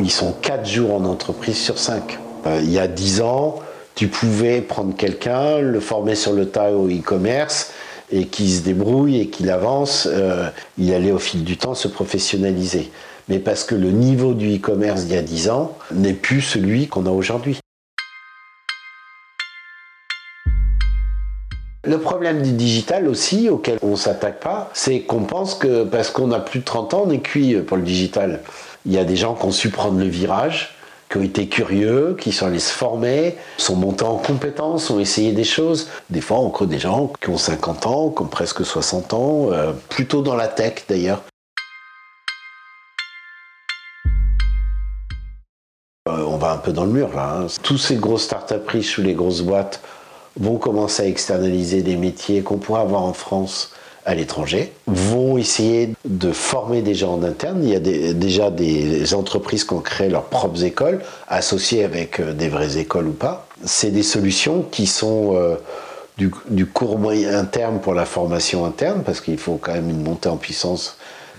ils 0.00 0.10
sont 0.10 0.32
quatre 0.32 0.66
jours 0.66 0.94
en 0.94 1.04
entreprise 1.04 1.58
sur 1.58 1.78
cinq. 1.78 2.18
il 2.46 2.70
y 2.70 2.78
a 2.78 2.86
dix 2.86 3.20
ans, 3.20 3.56
tu 3.94 4.08
pouvais 4.08 4.62
prendre 4.62 4.96
quelqu'un, 4.96 5.60
le 5.60 5.80
former 5.80 6.14
sur 6.14 6.32
le 6.32 6.46
tas 6.46 6.72
au 6.72 6.88
e-commerce, 6.88 7.72
et 8.12 8.26
qui 8.26 8.50
se 8.50 8.62
débrouille 8.62 9.20
et 9.20 9.28
qui 9.28 9.48
avance, 9.50 10.08
euh, 10.10 10.48
il 10.78 10.92
allait 10.94 11.12
au 11.12 11.18
fil 11.18 11.44
du 11.44 11.56
temps 11.56 11.74
se 11.74 11.88
professionnaliser. 11.88 12.90
Mais 13.28 13.38
parce 13.38 13.64
que 13.64 13.74
le 13.74 13.90
niveau 13.90 14.34
du 14.34 14.56
e-commerce 14.56 15.04
d'il 15.04 15.14
y 15.14 15.18
a 15.18 15.22
10 15.22 15.50
ans 15.50 15.76
n'est 15.92 16.14
plus 16.14 16.40
celui 16.40 16.88
qu'on 16.88 17.06
a 17.06 17.10
aujourd'hui. 17.10 17.58
Le 21.82 21.98
problème 21.98 22.42
du 22.42 22.52
digital 22.52 23.08
aussi, 23.08 23.48
auquel 23.48 23.78
on 23.80 23.92
ne 23.92 23.96
s'attaque 23.96 24.40
pas, 24.40 24.68
c'est 24.74 25.00
qu'on 25.00 25.22
pense 25.22 25.54
que 25.54 25.84
parce 25.84 26.10
qu'on 26.10 26.30
a 26.30 26.38
plus 26.38 26.60
de 26.60 26.64
30 26.66 26.92
ans, 26.92 27.04
on 27.06 27.10
est 27.10 27.20
cuit 27.20 27.54
pour 27.62 27.78
le 27.78 27.82
digital. 27.82 28.40
Il 28.84 28.92
y 28.92 28.98
a 28.98 29.04
des 29.04 29.16
gens 29.16 29.34
qui 29.34 29.46
ont 29.46 29.50
su 29.50 29.70
prendre 29.70 29.98
le 29.98 30.04
virage, 30.04 30.76
qui 31.08 31.16
ont 31.16 31.22
été 31.22 31.48
curieux, 31.48 32.16
qui 32.20 32.32
sont 32.32 32.44
allés 32.44 32.58
se 32.58 32.70
former, 32.70 33.34
sont 33.56 33.76
montés 33.76 34.04
en 34.04 34.18
compétences, 34.18 34.90
ont 34.90 35.00
essayé 35.00 35.32
des 35.32 35.44
choses. 35.44 35.88
Des 36.10 36.20
fois, 36.20 36.40
on 36.40 36.66
des 36.66 36.78
gens 36.78 37.10
qui 37.18 37.30
ont 37.30 37.38
50 37.38 37.86
ans, 37.86 38.10
qui 38.10 38.22
ont 38.22 38.26
presque 38.26 38.62
60 38.62 39.14
ans, 39.14 39.46
euh, 39.50 39.72
plutôt 39.88 40.20
dans 40.20 40.36
la 40.36 40.48
tech 40.48 40.84
d'ailleurs. 40.86 41.22
Euh, 46.08 46.24
on 46.26 46.36
va 46.36 46.52
un 46.52 46.58
peu 46.58 46.72
dans 46.72 46.84
le 46.84 46.92
mur 46.92 47.14
là. 47.14 47.38
Hein. 47.40 47.46
Tous 47.62 47.78
ces 47.78 47.96
grosses 47.96 48.24
startups 48.24 48.68
riches 48.68 48.98
ou 48.98 49.02
les 49.02 49.14
grosses 49.14 49.40
boîtes 49.40 49.80
vont 50.38 50.56
commencer 50.56 51.02
à 51.02 51.06
externaliser 51.06 51.82
des 51.82 51.96
métiers 51.96 52.42
qu'on 52.42 52.58
pourrait 52.58 52.82
avoir 52.82 53.02
en 53.02 53.12
France 53.12 53.72
à 54.06 54.14
l'étranger, 54.14 54.72
vont 54.86 55.36
essayer 55.36 55.90
de 56.06 56.32
former 56.32 56.80
des 56.80 56.94
gens 56.94 57.14
en 57.14 57.22
interne. 57.22 57.60
Il 57.62 57.68
y 57.68 57.76
a 57.76 57.80
déjà 58.14 58.50
des 58.50 59.12
entreprises 59.12 59.64
qui 59.64 59.74
ont 59.74 59.80
créé 59.80 60.08
leurs 60.08 60.24
propres 60.24 60.64
écoles, 60.64 61.00
associées 61.28 61.84
avec 61.84 62.18
euh, 62.18 62.32
des 62.32 62.48
vraies 62.48 62.78
écoles 62.78 63.08
ou 63.08 63.12
pas. 63.12 63.46
C'est 63.64 63.90
des 63.90 64.02
solutions 64.02 64.62
qui 64.62 64.86
sont 64.86 65.36
euh, 65.36 65.56
du, 66.16 66.66
court 66.66 66.98
moyen 66.98 67.44
terme 67.44 67.80
pour 67.80 67.94
la 67.94 68.06
formation 68.06 68.64
interne, 68.64 69.02
parce 69.04 69.20
qu'il 69.20 69.38
faut 69.38 69.58
quand 69.60 69.72
même 69.72 69.90
une 69.90 70.02
montée 70.02 70.28
en 70.28 70.36
puissance 70.36 70.96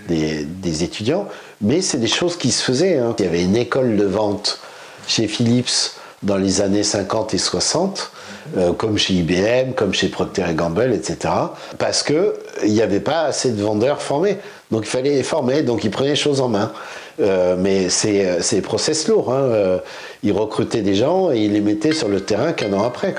des, 0.08 0.82
étudiants, 0.82 1.28
mais 1.60 1.80
c'est 1.80 1.98
des 1.98 2.08
choses 2.08 2.36
qui 2.36 2.50
se 2.50 2.62
faisaient. 2.62 2.98
Hein. 2.98 3.14
Il 3.18 3.24
y 3.24 3.28
avait 3.28 3.42
une 3.42 3.56
école 3.56 3.96
de 3.96 4.04
vente 4.04 4.60
chez 5.06 5.28
Philips 5.28 5.92
dans 6.22 6.36
les 6.36 6.60
années 6.60 6.82
50 6.84 7.34
et 7.34 7.38
60 7.38 8.11
euh, 8.56 8.72
comme 8.72 8.98
chez 8.98 9.14
IBM, 9.14 9.72
comme 9.74 9.94
chez 9.94 10.08
Procter 10.08 10.44
Gamble, 10.54 10.92
etc. 10.92 11.34
Parce 11.78 12.02
qu'il 12.02 12.32
n'y 12.64 12.82
avait 12.82 13.00
pas 13.00 13.22
assez 13.22 13.50
de 13.52 13.62
vendeurs 13.62 14.02
formés. 14.02 14.38
Donc 14.70 14.84
il 14.84 14.90
fallait 14.90 15.14
les 15.14 15.22
former, 15.22 15.62
donc 15.62 15.84
ils 15.84 15.90
prenaient 15.90 16.10
les 16.10 16.16
choses 16.16 16.40
en 16.40 16.48
main. 16.48 16.72
Euh, 17.20 17.56
mais 17.58 17.88
c'est 17.88 18.60
process 18.62 19.08
lourd. 19.08 19.32
Hein. 19.32 19.42
Euh, 19.42 19.78
ils 20.22 20.32
recrutaient 20.32 20.82
des 20.82 20.94
gens 20.94 21.30
et 21.30 21.40
ils 21.40 21.52
les 21.52 21.60
mettaient 21.60 21.92
sur 21.92 22.08
le 22.08 22.20
terrain 22.20 22.52
qu'un 22.52 22.72
an 22.72 22.82
après. 22.82 23.14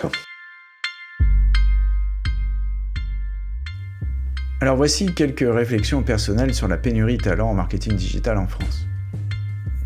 Alors 4.61 4.77
voici 4.77 5.13
quelques 5.13 5.45
réflexions 5.45 6.03
personnelles 6.03 6.53
sur 6.53 6.67
la 6.67 6.77
pénurie 6.77 7.17
de 7.17 7.23
talent 7.23 7.49
en 7.49 7.53
marketing 7.53 7.95
digital 7.95 8.37
en 8.37 8.47
France. 8.47 8.85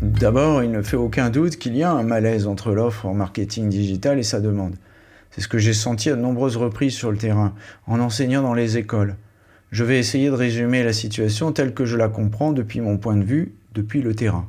D'abord, 0.00 0.62
il 0.62 0.70
ne 0.70 0.82
fait 0.82 0.96
aucun 0.96 1.30
doute 1.30 1.56
qu'il 1.56 1.76
y 1.76 1.82
a 1.82 1.90
un 1.90 2.04
malaise 2.04 2.46
entre 2.46 2.70
l'offre 2.70 3.06
en 3.06 3.14
marketing 3.14 3.68
digital 3.68 4.18
et 4.20 4.22
sa 4.22 4.38
demande. 4.38 4.76
C'est 5.38 5.44
ce 5.44 5.48
que 5.48 5.58
j'ai 5.58 5.72
senti 5.72 6.10
à 6.10 6.16
de 6.16 6.20
nombreuses 6.20 6.56
reprises 6.56 6.94
sur 6.94 7.12
le 7.12 7.16
terrain, 7.16 7.54
en 7.86 8.00
enseignant 8.00 8.42
dans 8.42 8.54
les 8.54 8.76
écoles. 8.76 9.14
Je 9.70 9.84
vais 9.84 10.00
essayer 10.00 10.30
de 10.30 10.34
résumer 10.34 10.82
la 10.82 10.92
situation 10.92 11.52
telle 11.52 11.74
que 11.74 11.84
je 11.84 11.96
la 11.96 12.08
comprends 12.08 12.50
depuis 12.50 12.80
mon 12.80 12.96
point 12.96 13.14
de 13.14 13.22
vue, 13.22 13.54
depuis 13.72 14.02
le 14.02 14.16
terrain. 14.16 14.48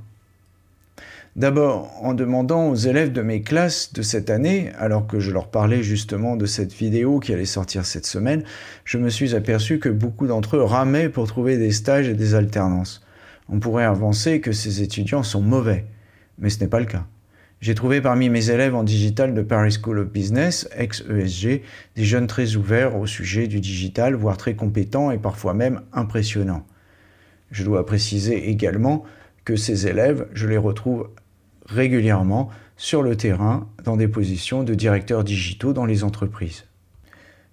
D'abord, 1.36 1.92
en 2.02 2.16
demandant 2.16 2.70
aux 2.70 2.76
élèves 2.76 3.12
de 3.12 3.22
mes 3.22 3.44
classes 3.44 3.94
de 3.94 4.02
cette 4.02 4.32
année, 4.32 4.72
alors 4.80 5.06
que 5.06 5.20
je 5.20 5.30
leur 5.30 5.50
parlais 5.50 5.84
justement 5.84 6.36
de 6.36 6.48
cette 6.48 6.74
vidéo 6.74 7.20
qui 7.20 7.34
allait 7.34 7.46
sortir 7.46 7.86
cette 7.86 8.08
semaine, 8.08 8.42
je 8.84 8.98
me 8.98 9.12
suis 9.12 9.36
aperçu 9.36 9.78
que 9.78 9.90
beaucoup 9.90 10.26
d'entre 10.26 10.58
eux 10.58 10.64
ramaient 10.64 11.10
pour 11.10 11.28
trouver 11.28 11.60
des 11.60 11.72
stages 11.72 12.08
et 12.08 12.16
des 12.16 12.34
alternances. 12.34 13.06
On 13.48 13.60
pourrait 13.60 13.86
avancer 13.86 14.42
que 14.42 14.54
ces 14.54 14.82
étudiants 14.82 15.22
sont 15.22 15.42
mauvais, 15.42 15.86
mais 16.40 16.50
ce 16.50 16.60
n'est 16.62 16.68
pas 16.68 16.80
le 16.80 16.88
cas. 16.88 17.06
J'ai 17.62 17.76
trouvé 17.76 18.00
parmi 18.00 18.30
mes 18.30 18.52
élèves 18.52 18.74
en 18.74 18.84
digital 18.84 19.34
de 19.34 19.42
Paris 19.42 19.78
School 19.84 20.00
of 20.00 20.08
Business, 20.08 20.70
ex-ESG, 20.78 21.62
des 21.96 22.06
jeunes 22.06 22.28
très 22.28 22.56
ouverts 22.56 22.96
au 22.96 23.06
sujet 23.06 23.48
du 23.48 23.60
digital, 23.60 24.16
voire 24.16 24.38
très 24.38 24.56
compétents 24.56 25.12
et 25.12 25.18
parfois 25.18 25.54
même 25.54 25.82
impressionnants. 25.92 26.66
Je 27.52 27.66
dois 27.66 27.86
préciser 27.86 28.50
également 28.50 29.04
que 29.44 29.58
ces 29.58 29.88
élèves, 29.88 30.28
je 30.34 30.48
les 30.48 30.58
retrouve 30.58 31.10
régulièrement 31.66 32.50
sur 32.78 33.04
le 33.04 33.18
terrain 33.18 33.68
dans 33.84 33.98
des 33.98 34.08
positions 34.08 34.64
de 34.64 34.74
directeurs 34.74 35.26
digitaux 35.26 35.74
dans 35.74 35.86
les 35.86 36.06
entreprises. 36.06 36.69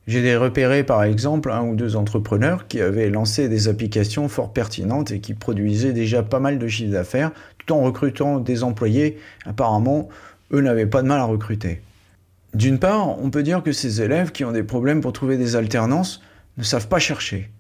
J'ai 0.07 0.37
repéré 0.37 0.85
par 0.85 1.03
exemple 1.03 1.51
un 1.51 1.63
ou 1.63 1.75
deux 1.75 1.97
entrepreneurs 1.97 2.69
qui 2.69 2.81
avaient 2.81 3.11
lancé 3.11 3.49
des 3.49 3.67
applications 3.67 4.29
fort 4.29 4.53
pertinentes 4.53 5.11
et 5.11 5.21
qui 5.21 5.35
produisaient 5.35 5.93
déjà 5.93 6.23
pas 6.23 6.39
mal 6.39 6.61
de 6.61 6.69
chiffres 6.69 6.93
d'affaires 6.93 7.33
tout 7.59 7.75
en 7.75 7.81
recrutant 7.81 8.39
des 8.39 8.63
employés. 8.63 9.19
Apparemment, 9.47 10.09
eux 10.53 10.61
n'avaient 10.61 10.87
pas 10.87 11.03
de 11.03 11.09
mal 11.09 11.19
à 11.19 11.25
recruter. 11.25 11.83
D'une 12.55 12.79
part, 12.79 13.21
on 13.21 13.31
peut 13.31 13.43
dire 13.43 13.65
que 13.65 13.73
ces 13.73 14.01
élèves 14.01 14.31
qui 14.31 14.45
ont 14.45 14.53
des 14.53 14.63
problèmes 14.63 15.01
pour 15.01 15.13
trouver 15.13 15.37
des 15.37 15.57
alternances 15.57 16.23
ne 16.57 16.63
savent 16.63 16.89
pas 16.89 17.01
chercher. 17.01 17.51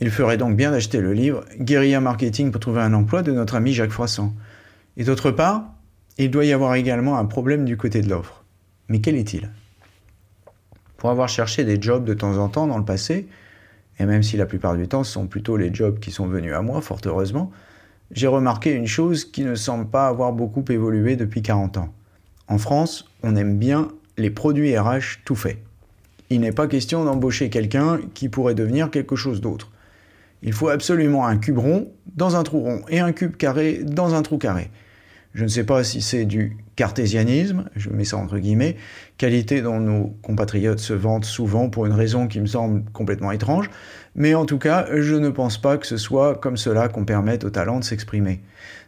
Il 0.00 0.10
ferait 0.10 0.38
donc 0.38 0.56
bien 0.56 0.72
d'acheter 0.72 1.00
le 1.00 1.12
livre 1.12 1.44
Guérilla 1.60 2.00
Marketing 2.00 2.50
pour 2.50 2.60
trouver 2.60 2.80
un 2.80 2.92
emploi 2.92 3.22
de 3.22 3.30
notre 3.30 3.54
ami 3.54 3.72
Jacques 3.72 3.92
Froissant. 3.92 4.34
Et 4.96 5.04
d'autre 5.04 5.30
part, 5.30 5.72
il 6.18 6.32
doit 6.32 6.44
y 6.44 6.52
avoir 6.52 6.74
également 6.74 7.18
un 7.18 7.24
problème 7.24 7.64
du 7.64 7.76
côté 7.76 8.00
de 8.00 8.10
l'offre. 8.10 8.42
Mais 8.88 9.00
quel 9.00 9.14
est-il? 9.14 9.48
Pour 11.02 11.10
avoir 11.10 11.28
cherché 11.28 11.64
des 11.64 11.82
jobs 11.82 12.04
de 12.04 12.14
temps 12.14 12.36
en 12.38 12.48
temps 12.48 12.68
dans 12.68 12.78
le 12.78 12.84
passé, 12.84 13.26
et 13.98 14.06
même 14.06 14.22
si 14.22 14.36
la 14.36 14.46
plupart 14.46 14.76
du 14.76 14.86
temps 14.86 15.02
ce 15.02 15.10
sont 15.10 15.26
plutôt 15.26 15.56
les 15.56 15.74
jobs 15.74 15.98
qui 15.98 16.12
sont 16.12 16.28
venus 16.28 16.54
à 16.54 16.62
moi, 16.62 16.80
fort 16.80 17.00
heureusement, 17.04 17.50
j'ai 18.12 18.28
remarqué 18.28 18.70
une 18.70 18.86
chose 18.86 19.24
qui 19.24 19.42
ne 19.42 19.56
semble 19.56 19.86
pas 19.86 20.06
avoir 20.06 20.32
beaucoup 20.32 20.64
évolué 20.68 21.16
depuis 21.16 21.42
40 21.42 21.78
ans. 21.78 21.92
En 22.46 22.56
France, 22.56 23.10
on 23.24 23.34
aime 23.34 23.58
bien 23.58 23.88
les 24.16 24.30
produits 24.30 24.78
RH 24.78 25.24
tout 25.24 25.34
faits. 25.34 25.58
Il 26.30 26.42
n'est 26.42 26.52
pas 26.52 26.68
question 26.68 27.04
d'embaucher 27.04 27.50
quelqu'un 27.50 27.98
qui 28.14 28.28
pourrait 28.28 28.54
devenir 28.54 28.88
quelque 28.88 29.16
chose 29.16 29.40
d'autre. 29.40 29.72
Il 30.44 30.52
faut 30.52 30.68
absolument 30.68 31.26
un 31.26 31.36
cube 31.36 31.58
rond 31.58 31.90
dans 32.14 32.36
un 32.36 32.44
trou 32.44 32.60
rond 32.60 32.82
et 32.88 33.00
un 33.00 33.10
cube 33.10 33.36
carré 33.36 33.80
dans 33.82 34.14
un 34.14 34.22
trou 34.22 34.38
carré. 34.38 34.70
Je 35.34 35.42
ne 35.42 35.48
sais 35.48 35.64
pas 35.64 35.82
si 35.82 36.00
c'est 36.00 36.26
du 36.26 36.58
cartésianisme, 36.76 37.64
je 37.76 37.90
mets 37.90 38.04
ça 38.04 38.16
entre 38.16 38.38
guillemets, 38.38 38.76
qualité 39.18 39.62
dont 39.62 39.78
nos 39.78 40.16
compatriotes 40.22 40.78
se 40.78 40.92
vantent 40.92 41.24
souvent 41.24 41.68
pour 41.68 41.86
une 41.86 41.92
raison 41.92 42.26
qui 42.28 42.40
me 42.40 42.46
semble 42.46 42.84
complètement 42.92 43.32
étrange, 43.32 43.68
mais 44.14 44.34
en 44.34 44.46
tout 44.46 44.58
cas, 44.58 44.86
je 44.94 45.14
ne 45.14 45.28
pense 45.28 45.60
pas 45.60 45.76
que 45.76 45.86
ce 45.86 45.96
soit 45.96 46.36
comme 46.36 46.56
cela 46.56 46.88
qu'on 46.88 47.04
permette 47.04 47.44
au 47.44 47.50
talent 47.50 47.78
de 47.78 47.84
s'exprimer. 47.84 48.40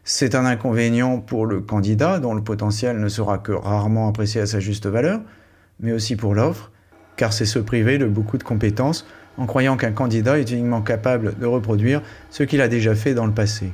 C'est 0.03 0.35
un 0.35 0.45
inconvénient 0.45 1.19
pour 1.19 1.47
le 1.47 1.61
candidat, 1.61 2.19
dont 2.21 2.35
le 2.35 2.43
potentiel 2.43 2.99
ne 2.99 3.09
sera 3.09 3.38
que 3.38 3.53
rarement 3.53 4.09
apprécié 4.09 4.41
à 4.41 4.47
sa 4.47 4.61
juste 4.61 4.87
valeur, 4.87 5.21
mais 5.81 5.93
aussi 5.93 6.17
pour 6.17 6.35
l'offre, 6.35 6.71
car 7.17 7.33
c'est 7.33 7.47
se 7.47 7.59
priver 7.59 7.99
de 7.99 8.07
beaucoup 8.07 8.38
de 8.38 8.43
compétences 8.43 9.07
en 9.37 9.47
croyant 9.47 9.76
qu'un 9.76 9.93
candidat 9.93 10.38
est 10.38 10.50
uniquement 10.50 10.83
capable 10.83 11.38
de 11.38 11.47
reproduire 11.47 12.03
ce 12.31 12.43
qu'il 12.43 12.61
a 12.61 12.69
déjà 12.69 12.95
fait 12.95 13.14
dans 13.14 13.26
le 13.26 13.33
passé. 13.33 13.73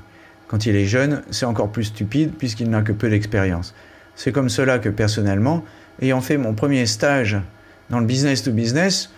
Quand 0.48 0.66
il 0.66 0.74
est 0.74 0.86
jeune, 0.86 1.22
c'est 1.30 1.46
encore 1.46 1.70
plus 1.70 1.84
stupide 1.84 2.32
puisqu'il 2.36 2.70
n'a 2.70 2.82
que 2.82 2.92
peu 2.92 3.08
d'expérience. 3.08 3.74
C'est 4.22 4.32
comme 4.32 4.50
cela 4.50 4.78
que 4.78 4.90
personnellement, 4.90 5.64
ayant 6.02 6.20
fait 6.20 6.36
mon 6.36 6.52
premier 6.52 6.84
stage 6.84 7.38
dans 7.88 8.00
le 8.00 8.04
business 8.04 8.42
to 8.42 8.52
business, 8.52 9.14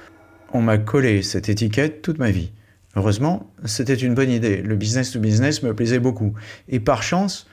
on 0.52 0.62
m'a 0.62 0.78
collé 0.78 1.22
cette 1.22 1.48
étiquette 1.48 2.02
toute 2.02 2.20
ma 2.20 2.30
vie. 2.30 2.52
Heureusement, 2.94 3.50
c'était 3.64 3.96
une 3.96 4.14
bonne 4.14 4.30
idée. 4.30 4.62
Le 4.62 4.76
business 4.76 5.10
to 5.10 5.18
business 5.18 5.64
me 5.64 5.74
plaisait 5.74 5.98
beaucoup. 5.98 6.34
Et 6.68 6.78
par 6.78 7.02
chance, 7.02 7.48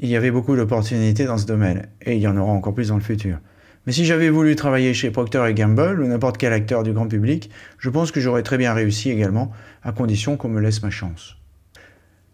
il 0.00 0.08
y 0.08 0.16
avait 0.16 0.32
beaucoup 0.32 0.56
d'opportunités 0.56 1.24
dans 1.24 1.38
ce 1.38 1.46
domaine. 1.46 1.86
Et 2.02 2.16
il 2.16 2.20
y 2.20 2.26
en 2.26 2.36
aura 2.36 2.50
encore 2.50 2.74
plus 2.74 2.88
dans 2.88 2.96
le 2.96 3.00
futur. 3.00 3.38
Mais 3.86 3.92
si 3.92 4.04
j'avais 4.04 4.28
voulu 4.28 4.56
travailler 4.56 4.92
chez 4.92 5.12
Procter 5.12 5.54
Gamble 5.54 6.00
ou 6.00 6.08
n'importe 6.08 6.36
quel 6.36 6.52
acteur 6.52 6.82
du 6.82 6.92
grand 6.92 7.06
public, 7.06 7.48
je 7.78 7.90
pense 7.90 8.10
que 8.10 8.18
j'aurais 8.18 8.42
très 8.42 8.58
bien 8.58 8.74
réussi 8.74 9.12
également, 9.12 9.52
à 9.84 9.92
condition 9.92 10.36
qu'on 10.36 10.48
me 10.48 10.60
laisse 10.60 10.82
ma 10.82 10.90
chance. 10.90 11.36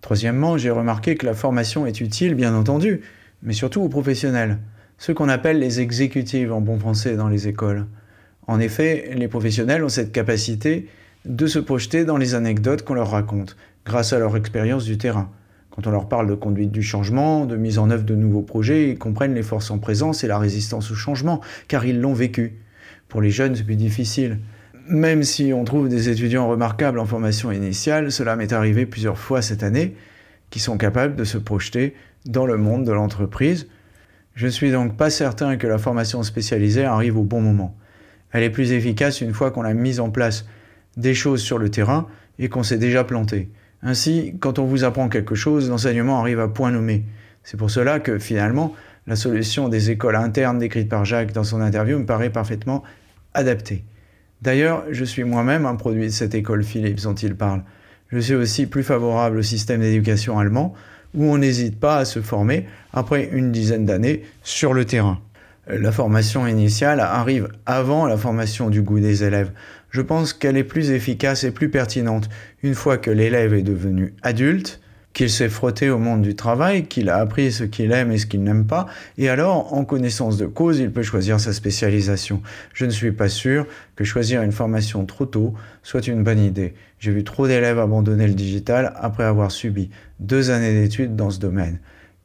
Troisièmement, 0.00 0.56
j'ai 0.56 0.70
remarqué 0.70 1.16
que 1.16 1.26
la 1.26 1.34
formation 1.34 1.84
est 1.84 2.00
utile, 2.00 2.34
bien 2.34 2.54
entendu, 2.54 3.02
mais 3.44 3.52
surtout 3.52 3.82
aux 3.82 3.88
professionnels, 3.88 4.58
ceux 4.98 5.14
qu'on 5.14 5.28
appelle 5.28 5.58
les 5.58 5.80
exécutives 5.80 6.52
en 6.52 6.60
bon 6.60 6.78
français 6.78 7.16
dans 7.16 7.28
les 7.28 7.46
écoles. 7.46 7.86
En 8.46 8.58
effet, 8.58 9.10
les 9.14 9.28
professionnels 9.28 9.84
ont 9.84 9.88
cette 9.88 10.12
capacité 10.12 10.88
de 11.24 11.46
se 11.46 11.58
projeter 11.58 12.04
dans 12.04 12.16
les 12.16 12.34
anecdotes 12.34 12.82
qu'on 12.82 12.94
leur 12.94 13.10
raconte, 13.10 13.56
grâce 13.84 14.12
à 14.12 14.18
leur 14.18 14.36
expérience 14.36 14.84
du 14.84 14.98
terrain. 14.98 15.30
Quand 15.70 15.86
on 15.86 15.90
leur 15.90 16.08
parle 16.08 16.28
de 16.28 16.34
conduite 16.34 16.70
du 16.70 16.82
changement, 16.82 17.46
de 17.46 17.56
mise 17.56 17.78
en 17.78 17.90
œuvre 17.90 18.04
de 18.04 18.14
nouveaux 18.14 18.42
projets, 18.42 18.90
ils 18.90 18.98
comprennent 18.98 19.34
les 19.34 19.42
forces 19.42 19.70
en 19.70 19.78
présence 19.78 20.22
et 20.22 20.28
la 20.28 20.38
résistance 20.38 20.90
au 20.90 20.94
changement, 20.94 21.40
car 21.68 21.84
ils 21.84 22.00
l'ont 22.00 22.14
vécu. 22.14 22.60
Pour 23.08 23.20
les 23.20 23.30
jeunes, 23.30 23.56
c'est 23.56 23.64
plus 23.64 23.76
difficile. 23.76 24.38
Même 24.88 25.22
si 25.22 25.52
on 25.52 25.64
trouve 25.64 25.88
des 25.88 26.10
étudiants 26.10 26.48
remarquables 26.48 26.98
en 26.98 27.06
formation 27.06 27.50
initiale, 27.50 28.12
cela 28.12 28.36
m'est 28.36 28.52
arrivé 28.52 28.86
plusieurs 28.86 29.18
fois 29.18 29.42
cette 29.42 29.62
année, 29.62 29.96
qui 30.50 30.60
sont 30.60 30.76
capables 30.76 31.16
de 31.16 31.24
se 31.24 31.38
projeter 31.38 31.94
dans 32.24 32.46
le 32.46 32.56
monde 32.56 32.84
de 32.84 32.92
l'entreprise. 32.92 33.68
Je 34.34 34.46
ne 34.46 34.50
suis 34.50 34.70
donc 34.70 34.96
pas 34.96 35.10
certain 35.10 35.56
que 35.56 35.66
la 35.66 35.78
formation 35.78 36.22
spécialisée 36.22 36.84
arrive 36.84 37.18
au 37.18 37.22
bon 37.22 37.40
moment. 37.40 37.76
Elle 38.32 38.42
est 38.42 38.50
plus 38.50 38.72
efficace 38.72 39.20
une 39.20 39.32
fois 39.32 39.50
qu'on 39.50 39.62
a 39.62 39.74
mis 39.74 40.00
en 40.00 40.10
place 40.10 40.46
des 40.96 41.14
choses 41.14 41.40
sur 41.40 41.58
le 41.58 41.70
terrain 41.70 42.06
et 42.38 42.48
qu'on 42.48 42.62
s'est 42.62 42.78
déjà 42.78 43.04
planté. 43.04 43.50
Ainsi, 43.82 44.34
quand 44.40 44.58
on 44.58 44.64
vous 44.64 44.84
apprend 44.84 45.08
quelque 45.08 45.34
chose, 45.34 45.68
l'enseignement 45.68 46.18
arrive 46.18 46.40
à 46.40 46.48
point 46.48 46.70
nommé. 46.70 47.04
C'est 47.42 47.56
pour 47.56 47.70
cela 47.70 48.00
que 48.00 48.18
finalement, 48.18 48.74
la 49.06 49.16
solution 49.16 49.68
des 49.68 49.90
écoles 49.90 50.16
internes 50.16 50.58
décrite 50.58 50.88
par 50.88 51.04
Jacques 51.04 51.32
dans 51.32 51.44
son 51.44 51.60
interview 51.60 51.98
me 51.98 52.06
paraît 52.06 52.30
parfaitement 52.30 52.82
adaptée. 53.34 53.84
D'ailleurs, 54.40 54.84
je 54.90 55.04
suis 55.04 55.24
moi-même 55.24 55.66
un 55.66 55.76
produit 55.76 56.06
de 56.06 56.12
cette 56.12 56.34
école 56.34 56.64
Philips 56.64 57.02
dont 57.02 57.14
il 57.14 57.36
parle. 57.36 57.62
Je 58.08 58.18
suis 58.18 58.34
aussi 58.34 58.66
plus 58.66 58.82
favorable 58.82 59.38
au 59.38 59.42
système 59.42 59.80
d'éducation 59.80 60.38
allemand, 60.38 60.74
où 61.14 61.24
on 61.24 61.38
n'hésite 61.38 61.78
pas 61.78 61.98
à 61.98 62.04
se 62.04 62.20
former 62.20 62.66
après 62.92 63.28
une 63.32 63.52
dizaine 63.52 63.84
d'années 63.84 64.22
sur 64.42 64.74
le 64.74 64.84
terrain. 64.84 65.20
La 65.66 65.92
formation 65.92 66.46
initiale 66.46 67.00
arrive 67.00 67.48
avant 67.64 68.06
la 68.06 68.16
formation 68.16 68.68
du 68.68 68.82
goût 68.82 69.00
des 69.00 69.24
élèves 69.24 69.50
je 69.94 70.00
pense 70.00 70.32
qu'elle 70.32 70.56
est 70.56 70.64
plus 70.64 70.90
efficace 70.90 71.44
et 71.44 71.52
plus 71.52 71.68
pertinente 71.68 72.28
une 72.64 72.74
fois 72.74 72.98
que 72.98 73.12
l'élève 73.12 73.54
est 73.54 73.62
devenu 73.62 74.12
adulte, 74.22 74.80
qu'il 75.14 75.30
s'est 75.30 75.48
frotté 75.48 75.88
au 75.88 75.98
monde 75.98 76.22
du 76.22 76.34
travail, 76.34 76.86
qu'il 76.86 77.08
a 77.08 77.16
appris 77.16 77.52
ce 77.52 77.64
qu'il 77.64 77.92
aime 77.92 78.10
et 78.10 78.18
ce 78.18 78.26
qu'il 78.26 78.42
n'aime 78.42 78.66
pas, 78.66 78.86
et 79.16 79.28
alors, 79.28 79.72
en 79.72 79.84
connaissance 79.84 80.36
de 80.36 80.46
cause, 80.46 80.80
il 80.80 80.90
peut 80.90 81.04
choisir 81.04 81.40
sa 81.40 81.52
spécialisation. 81.52 82.42
Je 82.74 82.84
ne 82.84 82.90
suis 82.90 83.12
pas 83.12 83.28
sûr 83.28 83.66
que 83.94 84.04
choisir 84.04 84.42
une 84.42 84.52
formation 84.52 85.06
trop 85.06 85.24
tôt 85.24 85.54
soit 85.82 86.06
une 86.08 86.24
bonne 86.24 86.40
idée. 86.40 86.74
J'ai 86.98 87.12
vu 87.12 87.22
trop 87.22 87.46
d'élèves 87.46 87.78
abandonner 87.78 88.26
le 88.26 88.34
digital 88.34 88.92
après 88.96 89.24
avoir 89.24 89.52
subi 89.52 89.88
deux 90.18 90.50
années 90.50 90.78
d'études 90.78 91.14
dans 91.14 91.30
ce 91.30 91.38
domaine. 91.38 91.78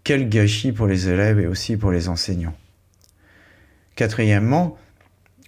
Quel 0.04 0.28
gâchis 0.28 0.72
pour 0.72 0.88
les 0.88 1.10
élèves 1.10 1.40
et 1.40 1.48
aussi 1.48 1.78
pour 1.78 1.92
les 1.92 2.10
enseignants. 2.10 2.56
Quatrièmement, 3.96 4.78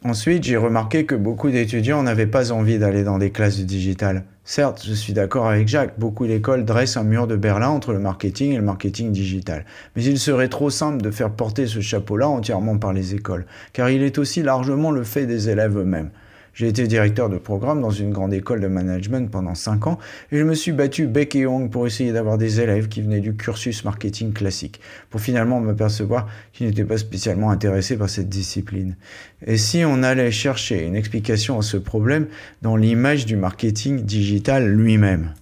Ensuite, 0.03 0.43
j'ai 0.43 0.57
remarqué 0.57 1.05
que 1.05 1.13
beaucoup 1.13 1.51
d'étudiants 1.51 2.01
n'avaient 2.01 2.25
pas 2.25 2.51
envie 2.51 2.79
d'aller 2.79 3.03
dans 3.03 3.19
des 3.19 3.29
classes 3.29 3.60
de 3.60 3.63
digital. 3.63 4.24
Certes, 4.43 4.83
je 4.86 4.93
suis 4.93 5.13
d'accord 5.13 5.48
avec 5.48 5.67
Jacques, 5.67 6.00
beaucoup 6.00 6.25
d'écoles 6.25 6.65
dressent 6.65 6.98
un 6.98 7.03
mur 7.03 7.27
de 7.27 7.36
Berlin 7.36 7.69
entre 7.69 7.93
le 7.93 8.00
marketing 8.00 8.53
et 8.53 8.57
le 8.57 8.63
marketing 8.63 9.12
digital. 9.12 9.65
Mais 9.95 10.03
il 10.03 10.17
serait 10.17 10.50
trop 10.50 10.71
simple 10.71 11.01
de 11.01 11.12
faire 11.12 11.29
porter 11.29 11.67
ce 11.67 11.79
chapeau-là 11.79 12.27
entièrement 12.27 12.79
par 12.79 12.91
les 12.91 13.13
écoles, 13.13 13.45
car 13.71 13.91
il 13.91 14.01
est 14.01 14.17
aussi 14.17 14.41
largement 14.41 14.89
le 14.89 15.03
fait 15.03 15.27
des 15.27 15.50
élèves 15.50 15.77
eux-mêmes. 15.77 16.10
J'ai 16.53 16.67
été 16.67 16.86
directeur 16.86 17.29
de 17.29 17.38
programme 17.38 17.81
dans 17.81 17.91
une 17.91 18.12
grande 18.12 18.34
école 18.34 18.60
de 18.60 18.67
management 18.67 19.31
pendant 19.31 19.55
5 19.55 19.88
ans 19.88 20.00
et 20.31 20.38
je 20.38 20.43
me 20.43 20.53
suis 20.53 20.74
battu 20.74 21.08
bec 21.08 21.34
et 21.36 21.48
ongle 21.48 21.70
pour 21.70 21.88
essayer 21.88 22.12
d'avoir 22.12 22.38
des 22.38 22.60
élèves 22.60 22.89
qui 22.89 23.01
venaient 23.01 23.22
du 23.22 23.36
cursus 23.36 23.86
marketing 23.86 24.34
classique, 24.34 24.81
pour 25.10 25.22
finalement 25.22 25.62
m'apercevoir 25.62 26.27
qu'ils 26.51 26.67
n'étaient 26.67 26.84
pas 26.84 26.98
spécialement 26.98 27.51
intéressés 27.51 27.98
par 27.98 28.10
cette 28.10 28.27
discipline. 28.27 28.98
Et 29.46 29.58
si 29.58 29.84
on 29.86 30.03
allait 30.03 30.31
chercher 30.31 30.86
une 30.86 30.96
explication 30.96 31.58
à 31.58 31.62
ce 31.62 31.77
problème 31.77 32.27
dans 32.62 32.75
l'image 32.75 33.25
du 33.25 33.38
marketing 33.38 34.01
digital 34.01 34.67
lui-même? 34.67 35.34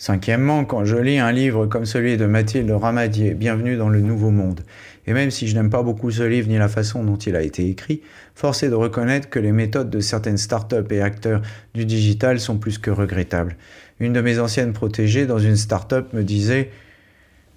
Cinquièmement, 0.00 0.64
quand 0.64 0.84
je 0.84 0.96
lis 0.96 1.18
un 1.18 1.32
livre 1.32 1.66
comme 1.66 1.84
celui 1.84 2.16
de 2.16 2.26
Mathilde 2.26 2.70
Ramadier, 2.70 3.34
Bienvenue 3.34 3.76
dans 3.76 3.88
le 3.88 4.00
Nouveau 4.00 4.30
Monde, 4.30 4.60
et 5.08 5.14
même 5.14 5.30
si 5.30 5.48
je 5.48 5.54
n'aime 5.54 5.70
pas 5.70 5.82
beaucoup 5.82 6.10
ce 6.10 6.22
livre 6.22 6.48
ni 6.48 6.58
la 6.58 6.68
façon 6.68 7.02
dont 7.02 7.16
il 7.16 7.34
a 7.34 7.40
été 7.40 7.66
écrit, 7.66 8.02
force 8.34 8.62
est 8.62 8.68
de 8.68 8.74
reconnaître 8.74 9.30
que 9.30 9.38
les 9.38 9.52
méthodes 9.52 9.88
de 9.88 10.00
certaines 10.00 10.36
startups 10.36 10.84
et 10.90 11.00
acteurs 11.00 11.40
du 11.72 11.86
digital 11.86 12.38
sont 12.38 12.58
plus 12.58 12.76
que 12.76 12.90
regrettables. 12.90 13.56
Une 14.00 14.12
de 14.12 14.20
mes 14.20 14.38
anciennes 14.38 14.74
protégées 14.74 15.24
dans 15.24 15.38
une 15.38 15.56
startup 15.56 16.12
me 16.12 16.22
disait 16.22 16.70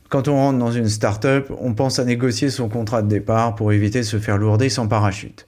Quand 0.08 0.30
on 0.30 0.36
rentre 0.36 0.60
dans 0.60 0.72
une 0.72 0.88
startup, 0.88 1.52
on 1.60 1.74
pense 1.74 2.00
à 2.00 2.06
négocier 2.06 2.50
son 2.50 2.70
contrat 2.70 3.02
de 3.02 3.10
départ 3.10 3.56
pour 3.56 3.74
éviter 3.74 4.00
de 4.00 4.06
se 4.06 4.18
faire 4.18 4.38
lourder 4.38 4.70
sans 4.70 4.88
parachute. 4.88 5.46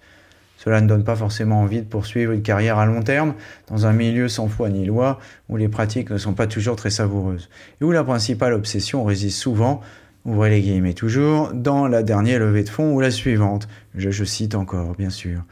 Cela 0.58 0.82
ne 0.82 0.88
donne 0.88 1.06
pas 1.06 1.16
forcément 1.16 1.62
envie 1.62 1.80
de 1.80 1.88
poursuivre 1.88 2.34
une 2.34 2.42
carrière 2.42 2.80
à 2.80 2.86
long 2.86 3.02
terme 3.02 3.34
dans 3.70 3.86
un 3.86 3.94
milieu 3.94 4.28
sans 4.28 4.50
foi 4.50 4.70
ni 4.70 4.86
loi, 4.86 5.20
où 5.48 5.56
les 5.56 5.70
pratiques 5.70 6.10
ne 6.10 6.18
sont 6.18 6.34
pas 6.34 6.48
toujours 6.48 6.76
très 6.76 6.90
savoureuses, 6.90 7.50
et 7.80 7.86
où 7.86 7.92
la 7.92 8.04
principale 8.04 8.54
obsession 8.54 9.06
réside 9.06 9.32
souvent, 9.32 9.80
ouvrez 10.26 10.50
les 10.50 10.62
guillemets 10.62 10.94
toujours, 10.94 11.52
dans 11.54 11.88
la 11.88 12.04
dernière 12.04 12.40
levée 12.40 12.64
de 12.64 12.70
fonds 12.70 12.94
ou 12.94 13.00
la 13.00 13.12
suivante. 13.12 13.68
Je, 13.96 14.10
je 14.10 14.24
cite 14.24 14.56
encore, 14.56 14.96
bien 14.96 15.10
sûr. 15.10 15.44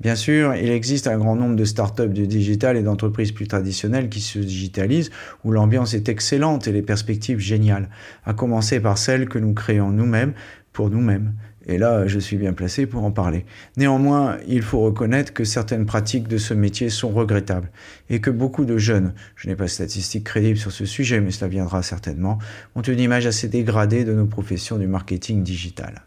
Bien 0.00 0.14
sûr, 0.14 0.54
il 0.54 0.70
existe 0.70 1.08
un 1.08 1.18
grand 1.18 1.34
nombre 1.34 1.56
de 1.56 1.64
startups 1.64 2.08
du 2.08 2.28
digital 2.28 2.76
et 2.76 2.82
d'entreprises 2.82 3.32
plus 3.32 3.48
traditionnelles 3.48 4.08
qui 4.08 4.20
se 4.20 4.38
digitalisent, 4.38 5.10
où 5.44 5.50
l'ambiance 5.50 5.92
est 5.92 6.08
excellente 6.08 6.68
et 6.68 6.72
les 6.72 6.82
perspectives 6.82 7.40
géniales, 7.40 7.88
à 8.24 8.32
commencer 8.32 8.78
par 8.78 8.96
celles 8.96 9.28
que 9.28 9.40
nous 9.40 9.54
créons 9.54 9.90
nous-mêmes 9.90 10.34
pour 10.72 10.88
nous-mêmes. 10.88 11.32
Et 11.68 11.76
là, 11.76 12.06
je 12.06 12.18
suis 12.18 12.38
bien 12.38 12.54
placé 12.54 12.86
pour 12.86 13.04
en 13.04 13.10
parler. 13.10 13.44
Néanmoins, 13.76 14.38
il 14.48 14.62
faut 14.62 14.80
reconnaître 14.80 15.34
que 15.34 15.44
certaines 15.44 15.84
pratiques 15.84 16.26
de 16.26 16.38
ce 16.38 16.54
métier 16.54 16.88
sont 16.88 17.10
regrettables 17.10 17.70
et 18.08 18.20
que 18.20 18.30
beaucoup 18.30 18.64
de 18.64 18.78
jeunes, 18.78 19.12
je 19.36 19.48
n'ai 19.48 19.54
pas 19.54 19.64
de 19.64 19.68
statistiques 19.68 20.24
crédibles 20.24 20.58
sur 20.58 20.72
ce 20.72 20.86
sujet, 20.86 21.20
mais 21.20 21.30
cela 21.30 21.48
viendra 21.48 21.82
certainement, 21.82 22.38
ont 22.74 22.80
une 22.80 22.98
image 22.98 23.26
assez 23.26 23.48
dégradée 23.48 24.04
de 24.04 24.14
nos 24.14 24.26
professions 24.26 24.78
du 24.78 24.86
marketing 24.86 25.42
digital. 25.42 26.02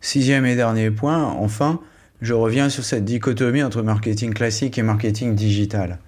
Sixième 0.00 0.46
et 0.46 0.54
dernier 0.54 0.92
point, 0.92 1.24
enfin, 1.24 1.80
je 2.22 2.32
reviens 2.32 2.68
sur 2.68 2.84
cette 2.84 3.04
dichotomie 3.04 3.64
entre 3.64 3.82
marketing 3.82 4.32
classique 4.32 4.78
et 4.78 4.82
marketing 4.82 5.34
digital. 5.34 5.98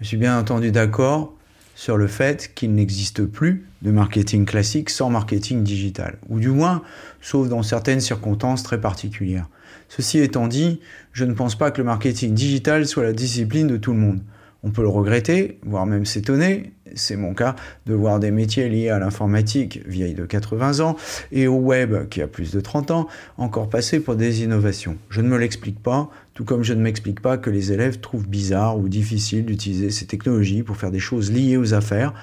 Je 0.00 0.06
suis 0.06 0.16
bien 0.18 0.38
entendu 0.38 0.70
d'accord 0.70 1.34
sur 1.74 1.96
le 1.96 2.06
fait 2.06 2.52
qu'il 2.54 2.74
n'existe 2.74 3.24
plus 3.24 3.66
de 3.82 3.90
marketing 3.90 4.44
classique 4.44 4.90
sans 4.90 5.10
marketing 5.10 5.62
digital, 5.62 6.18
ou 6.28 6.38
du 6.38 6.48
moins, 6.48 6.82
sauf 7.20 7.48
dans 7.48 7.62
certaines 7.62 8.00
circonstances 8.00 8.62
très 8.62 8.80
particulières. 8.80 9.48
Ceci 9.88 10.18
étant 10.18 10.48
dit, 10.48 10.80
je 11.12 11.24
ne 11.24 11.34
pense 11.34 11.56
pas 11.56 11.70
que 11.70 11.78
le 11.78 11.84
marketing 11.84 12.34
digital 12.34 12.86
soit 12.86 13.02
la 13.02 13.12
discipline 13.12 13.66
de 13.66 13.76
tout 13.76 13.92
le 13.92 13.98
monde. 13.98 14.20
On 14.64 14.70
peut 14.70 14.82
le 14.82 14.88
regretter, 14.88 15.58
voire 15.64 15.86
même 15.86 16.06
s'étonner, 16.06 16.72
c'est 16.94 17.16
mon 17.16 17.34
cas, 17.34 17.56
de 17.86 17.94
voir 17.94 18.20
des 18.20 18.30
métiers 18.30 18.68
liés 18.68 18.90
à 18.90 19.00
l'informatique, 19.00 19.80
vieille 19.86 20.14
de 20.14 20.24
80 20.24 20.78
ans, 20.80 20.96
et 21.32 21.48
au 21.48 21.56
web, 21.56 22.08
qui 22.08 22.22
a 22.22 22.28
plus 22.28 22.52
de 22.52 22.60
30 22.60 22.92
ans, 22.92 23.08
encore 23.38 23.68
passer 23.68 23.98
pour 23.98 24.14
des 24.14 24.44
innovations. 24.44 24.96
Je 25.10 25.20
ne 25.20 25.28
me 25.28 25.36
l'explique 25.36 25.82
pas, 25.82 26.10
tout 26.34 26.44
comme 26.44 26.62
je 26.62 26.74
ne 26.74 26.80
m'explique 26.80 27.20
pas 27.20 27.38
que 27.38 27.50
les 27.50 27.72
élèves 27.72 27.98
trouvent 27.98 28.28
bizarre 28.28 28.78
ou 28.78 28.88
difficile 28.88 29.44
d'utiliser 29.44 29.90
ces 29.90 30.06
technologies 30.06 30.62
pour 30.62 30.76
faire 30.76 30.92
des 30.92 31.00
choses 31.00 31.32
liées 31.32 31.56
aux 31.56 31.74
affaires, 31.74 32.14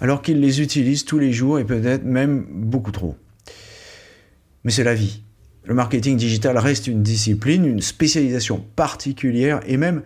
alors 0.00 0.22
qu'ils 0.22 0.40
les 0.40 0.60
utilisent 0.60 1.04
tous 1.04 1.18
les 1.18 1.32
jours 1.32 1.58
et 1.58 1.64
peut-être 1.64 2.04
même 2.04 2.46
beaucoup 2.48 2.92
trop. 2.92 3.16
Mais 4.62 4.70
c'est 4.70 4.84
la 4.84 4.94
vie. 4.94 5.22
Le 5.64 5.74
marketing 5.74 6.16
digital 6.16 6.58
reste 6.58 6.86
une 6.86 7.02
discipline, 7.02 7.64
une 7.64 7.80
spécialisation 7.80 8.64
particulière, 8.76 9.60
et 9.66 9.76
même, 9.76 10.02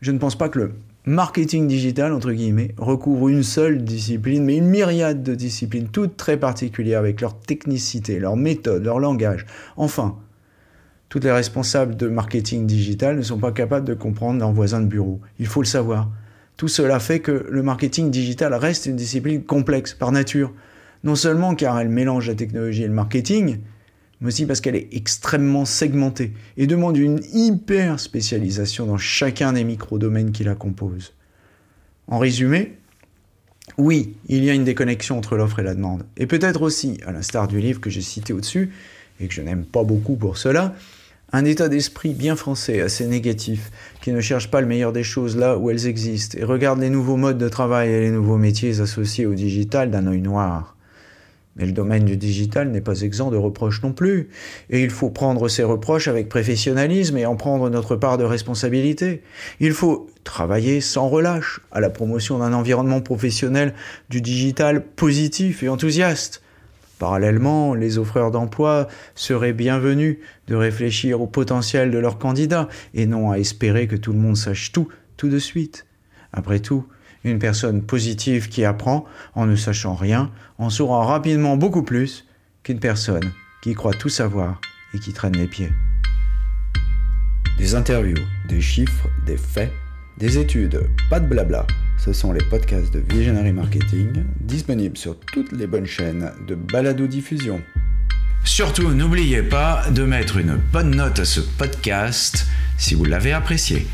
je 0.00 0.10
ne 0.10 0.18
pense 0.18 0.36
pas 0.36 0.48
que 0.48 0.58
le 0.58 0.72
marketing 1.06 1.66
digital, 1.66 2.12
entre 2.12 2.32
guillemets, 2.32 2.74
recouvre 2.76 3.28
une 3.28 3.42
seule 3.42 3.82
discipline, 3.84 4.44
mais 4.44 4.56
une 4.56 4.68
myriade 4.68 5.22
de 5.22 5.34
disciplines, 5.34 5.88
toutes 5.88 6.16
très 6.16 6.36
particulières, 6.36 6.98
avec 6.98 7.20
leur 7.20 7.38
technicité, 7.38 8.18
leur 8.18 8.36
méthode, 8.36 8.84
leur 8.84 9.00
langage. 9.00 9.46
Enfin, 9.76 10.18
toutes 11.08 11.24
les 11.24 11.32
responsables 11.32 11.96
de 11.96 12.08
marketing 12.08 12.66
digital 12.66 13.16
ne 13.16 13.22
sont 13.22 13.38
pas 13.38 13.52
capables 13.52 13.86
de 13.86 13.94
comprendre 13.94 14.38
leurs 14.38 14.52
voisins 14.52 14.80
de 14.80 14.86
bureau. 14.86 15.20
Il 15.38 15.46
faut 15.46 15.62
le 15.62 15.66
savoir. 15.66 16.08
Tout 16.56 16.68
cela 16.68 17.00
fait 17.00 17.20
que 17.20 17.46
le 17.48 17.62
marketing 17.62 18.10
digital 18.10 18.54
reste 18.54 18.86
une 18.86 18.96
discipline 18.96 19.42
complexe 19.42 19.94
par 19.94 20.12
nature. 20.12 20.52
Non 21.02 21.14
seulement 21.14 21.54
car 21.54 21.80
elle 21.80 21.88
mélange 21.88 22.28
la 22.28 22.34
technologie 22.34 22.82
et 22.82 22.86
le 22.86 22.92
marketing, 22.92 23.58
mais 24.20 24.28
aussi 24.28 24.46
parce 24.46 24.60
qu'elle 24.60 24.76
est 24.76 24.88
extrêmement 24.92 25.64
segmentée 25.64 26.32
et 26.56 26.66
demande 26.66 26.96
une 26.96 27.20
hyper 27.32 28.00
spécialisation 28.00 28.86
dans 28.86 28.98
chacun 28.98 29.52
des 29.52 29.64
micro-domaines 29.64 30.32
qui 30.32 30.44
la 30.44 30.54
composent. 30.54 31.14
En 32.06 32.18
résumé, 32.18 32.76
oui, 33.78 34.14
il 34.28 34.44
y 34.44 34.50
a 34.50 34.54
une 34.54 34.64
déconnexion 34.64 35.16
entre 35.16 35.36
l'offre 35.36 35.60
et 35.60 35.62
la 35.62 35.74
demande. 35.74 36.04
Et 36.16 36.26
peut-être 36.26 36.62
aussi, 36.62 36.98
à 37.06 37.12
l'instar 37.12 37.48
du 37.48 37.60
livre 37.60 37.80
que 37.80 37.90
j'ai 37.90 38.02
cité 38.02 38.32
au-dessus, 38.32 38.70
et 39.20 39.28
que 39.28 39.34
je 39.34 39.42
n'aime 39.42 39.64
pas 39.64 39.84
beaucoup 39.84 40.16
pour 40.16 40.38
cela, 40.38 40.74
un 41.32 41.44
état 41.44 41.68
d'esprit 41.68 42.12
bien 42.12 42.34
français, 42.34 42.80
assez 42.80 43.06
négatif, 43.06 43.70
qui 44.02 44.12
ne 44.12 44.20
cherche 44.20 44.50
pas 44.50 44.60
le 44.60 44.66
meilleur 44.66 44.92
des 44.92 45.04
choses 45.04 45.36
là 45.36 45.56
où 45.56 45.70
elles 45.70 45.86
existent, 45.86 46.36
et 46.38 46.44
regarde 46.44 46.80
les 46.80 46.90
nouveaux 46.90 47.16
modes 47.16 47.38
de 47.38 47.48
travail 47.48 47.90
et 47.90 48.00
les 48.00 48.10
nouveaux 48.10 48.38
métiers 48.38 48.80
associés 48.80 49.26
au 49.26 49.34
digital 49.34 49.90
d'un 49.90 50.06
œil 50.08 50.20
noir. 50.20 50.76
Mais 51.60 51.66
le 51.66 51.72
domaine 51.72 52.06
du 52.06 52.16
digital 52.16 52.70
n'est 52.70 52.80
pas 52.80 53.02
exempt 53.02 53.30
de 53.30 53.36
reproches 53.36 53.82
non 53.82 53.92
plus, 53.92 54.30
et 54.70 54.82
il 54.82 54.88
faut 54.88 55.10
prendre 55.10 55.46
ces 55.48 55.62
reproches 55.62 56.08
avec 56.08 56.30
professionnalisme 56.30 57.18
et 57.18 57.26
en 57.26 57.36
prendre 57.36 57.68
notre 57.68 57.96
part 57.96 58.16
de 58.16 58.24
responsabilité. 58.24 59.22
Il 59.60 59.72
faut 59.72 60.08
travailler 60.24 60.80
sans 60.80 61.08
relâche 61.08 61.60
à 61.70 61.80
la 61.80 61.90
promotion 61.90 62.38
d'un 62.38 62.54
environnement 62.54 63.02
professionnel 63.02 63.74
du 64.08 64.22
digital 64.22 64.82
positif 64.82 65.62
et 65.62 65.68
enthousiaste. 65.68 66.42
Parallèlement, 66.98 67.74
les 67.74 67.98
offreurs 67.98 68.30
d'emploi 68.30 68.88
seraient 69.14 69.52
bienvenus 69.52 70.18
de 70.48 70.54
réfléchir 70.54 71.20
au 71.20 71.26
potentiel 71.26 71.90
de 71.90 71.98
leurs 71.98 72.18
candidats 72.18 72.68
et 72.94 73.06
non 73.06 73.30
à 73.30 73.38
espérer 73.38 73.86
que 73.86 73.96
tout 73.96 74.12
le 74.12 74.18
monde 74.18 74.36
sache 74.36 74.72
tout 74.72 74.88
tout 75.18 75.28
de 75.28 75.38
suite. 75.38 75.84
Après 76.32 76.60
tout, 76.60 76.86
une 77.24 77.38
personne 77.38 77.82
positive 77.82 78.48
qui 78.48 78.64
apprend 78.64 79.04
en 79.34 79.46
ne 79.46 79.56
sachant 79.56 79.94
rien 79.94 80.30
en 80.58 80.70
saura 80.70 81.04
rapidement 81.04 81.56
beaucoup 81.56 81.82
plus 81.82 82.26
qu'une 82.62 82.80
personne 82.80 83.32
qui 83.62 83.74
croit 83.74 83.94
tout 83.94 84.08
savoir 84.08 84.60
et 84.94 84.98
qui 84.98 85.12
traîne 85.12 85.36
les 85.36 85.46
pieds. 85.46 85.70
Des 87.58 87.74
interviews, 87.74 88.24
des 88.48 88.60
chiffres, 88.60 89.08
des 89.26 89.36
faits, 89.36 89.72
des 90.18 90.38
études, 90.38 90.88
pas 91.10 91.20
de 91.20 91.26
blabla. 91.26 91.66
Ce 91.98 92.14
sont 92.14 92.32
les 92.32 92.44
podcasts 92.44 92.92
de 92.94 93.00
Visionary 93.00 93.52
Marketing, 93.52 94.24
disponibles 94.40 94.96
sur 94.96 95.20
toutes 95.20 95.52
les 95.52 95.66
bonnes 95.66 95.86
chaînes 95.86 96.32
de 96.48 96.54
balado-diffusion. 96.54 97.60
Surtout, 98.44 98.90
n'oubliez 98.94 99.42
pas 99.42 99.84
de 99.90 100.02
mettre 100.04 100.38
une 100.38 100.56
bonne 100.72 100.96
note 100.96 101.18
à 101.18 101.26
ce 101.26 101.40
podcast 101.40 102.46
si 102.78 102.94
vous 102.94 103.04
l'avez 103.04 103.32
apprécié. 103.32 103.86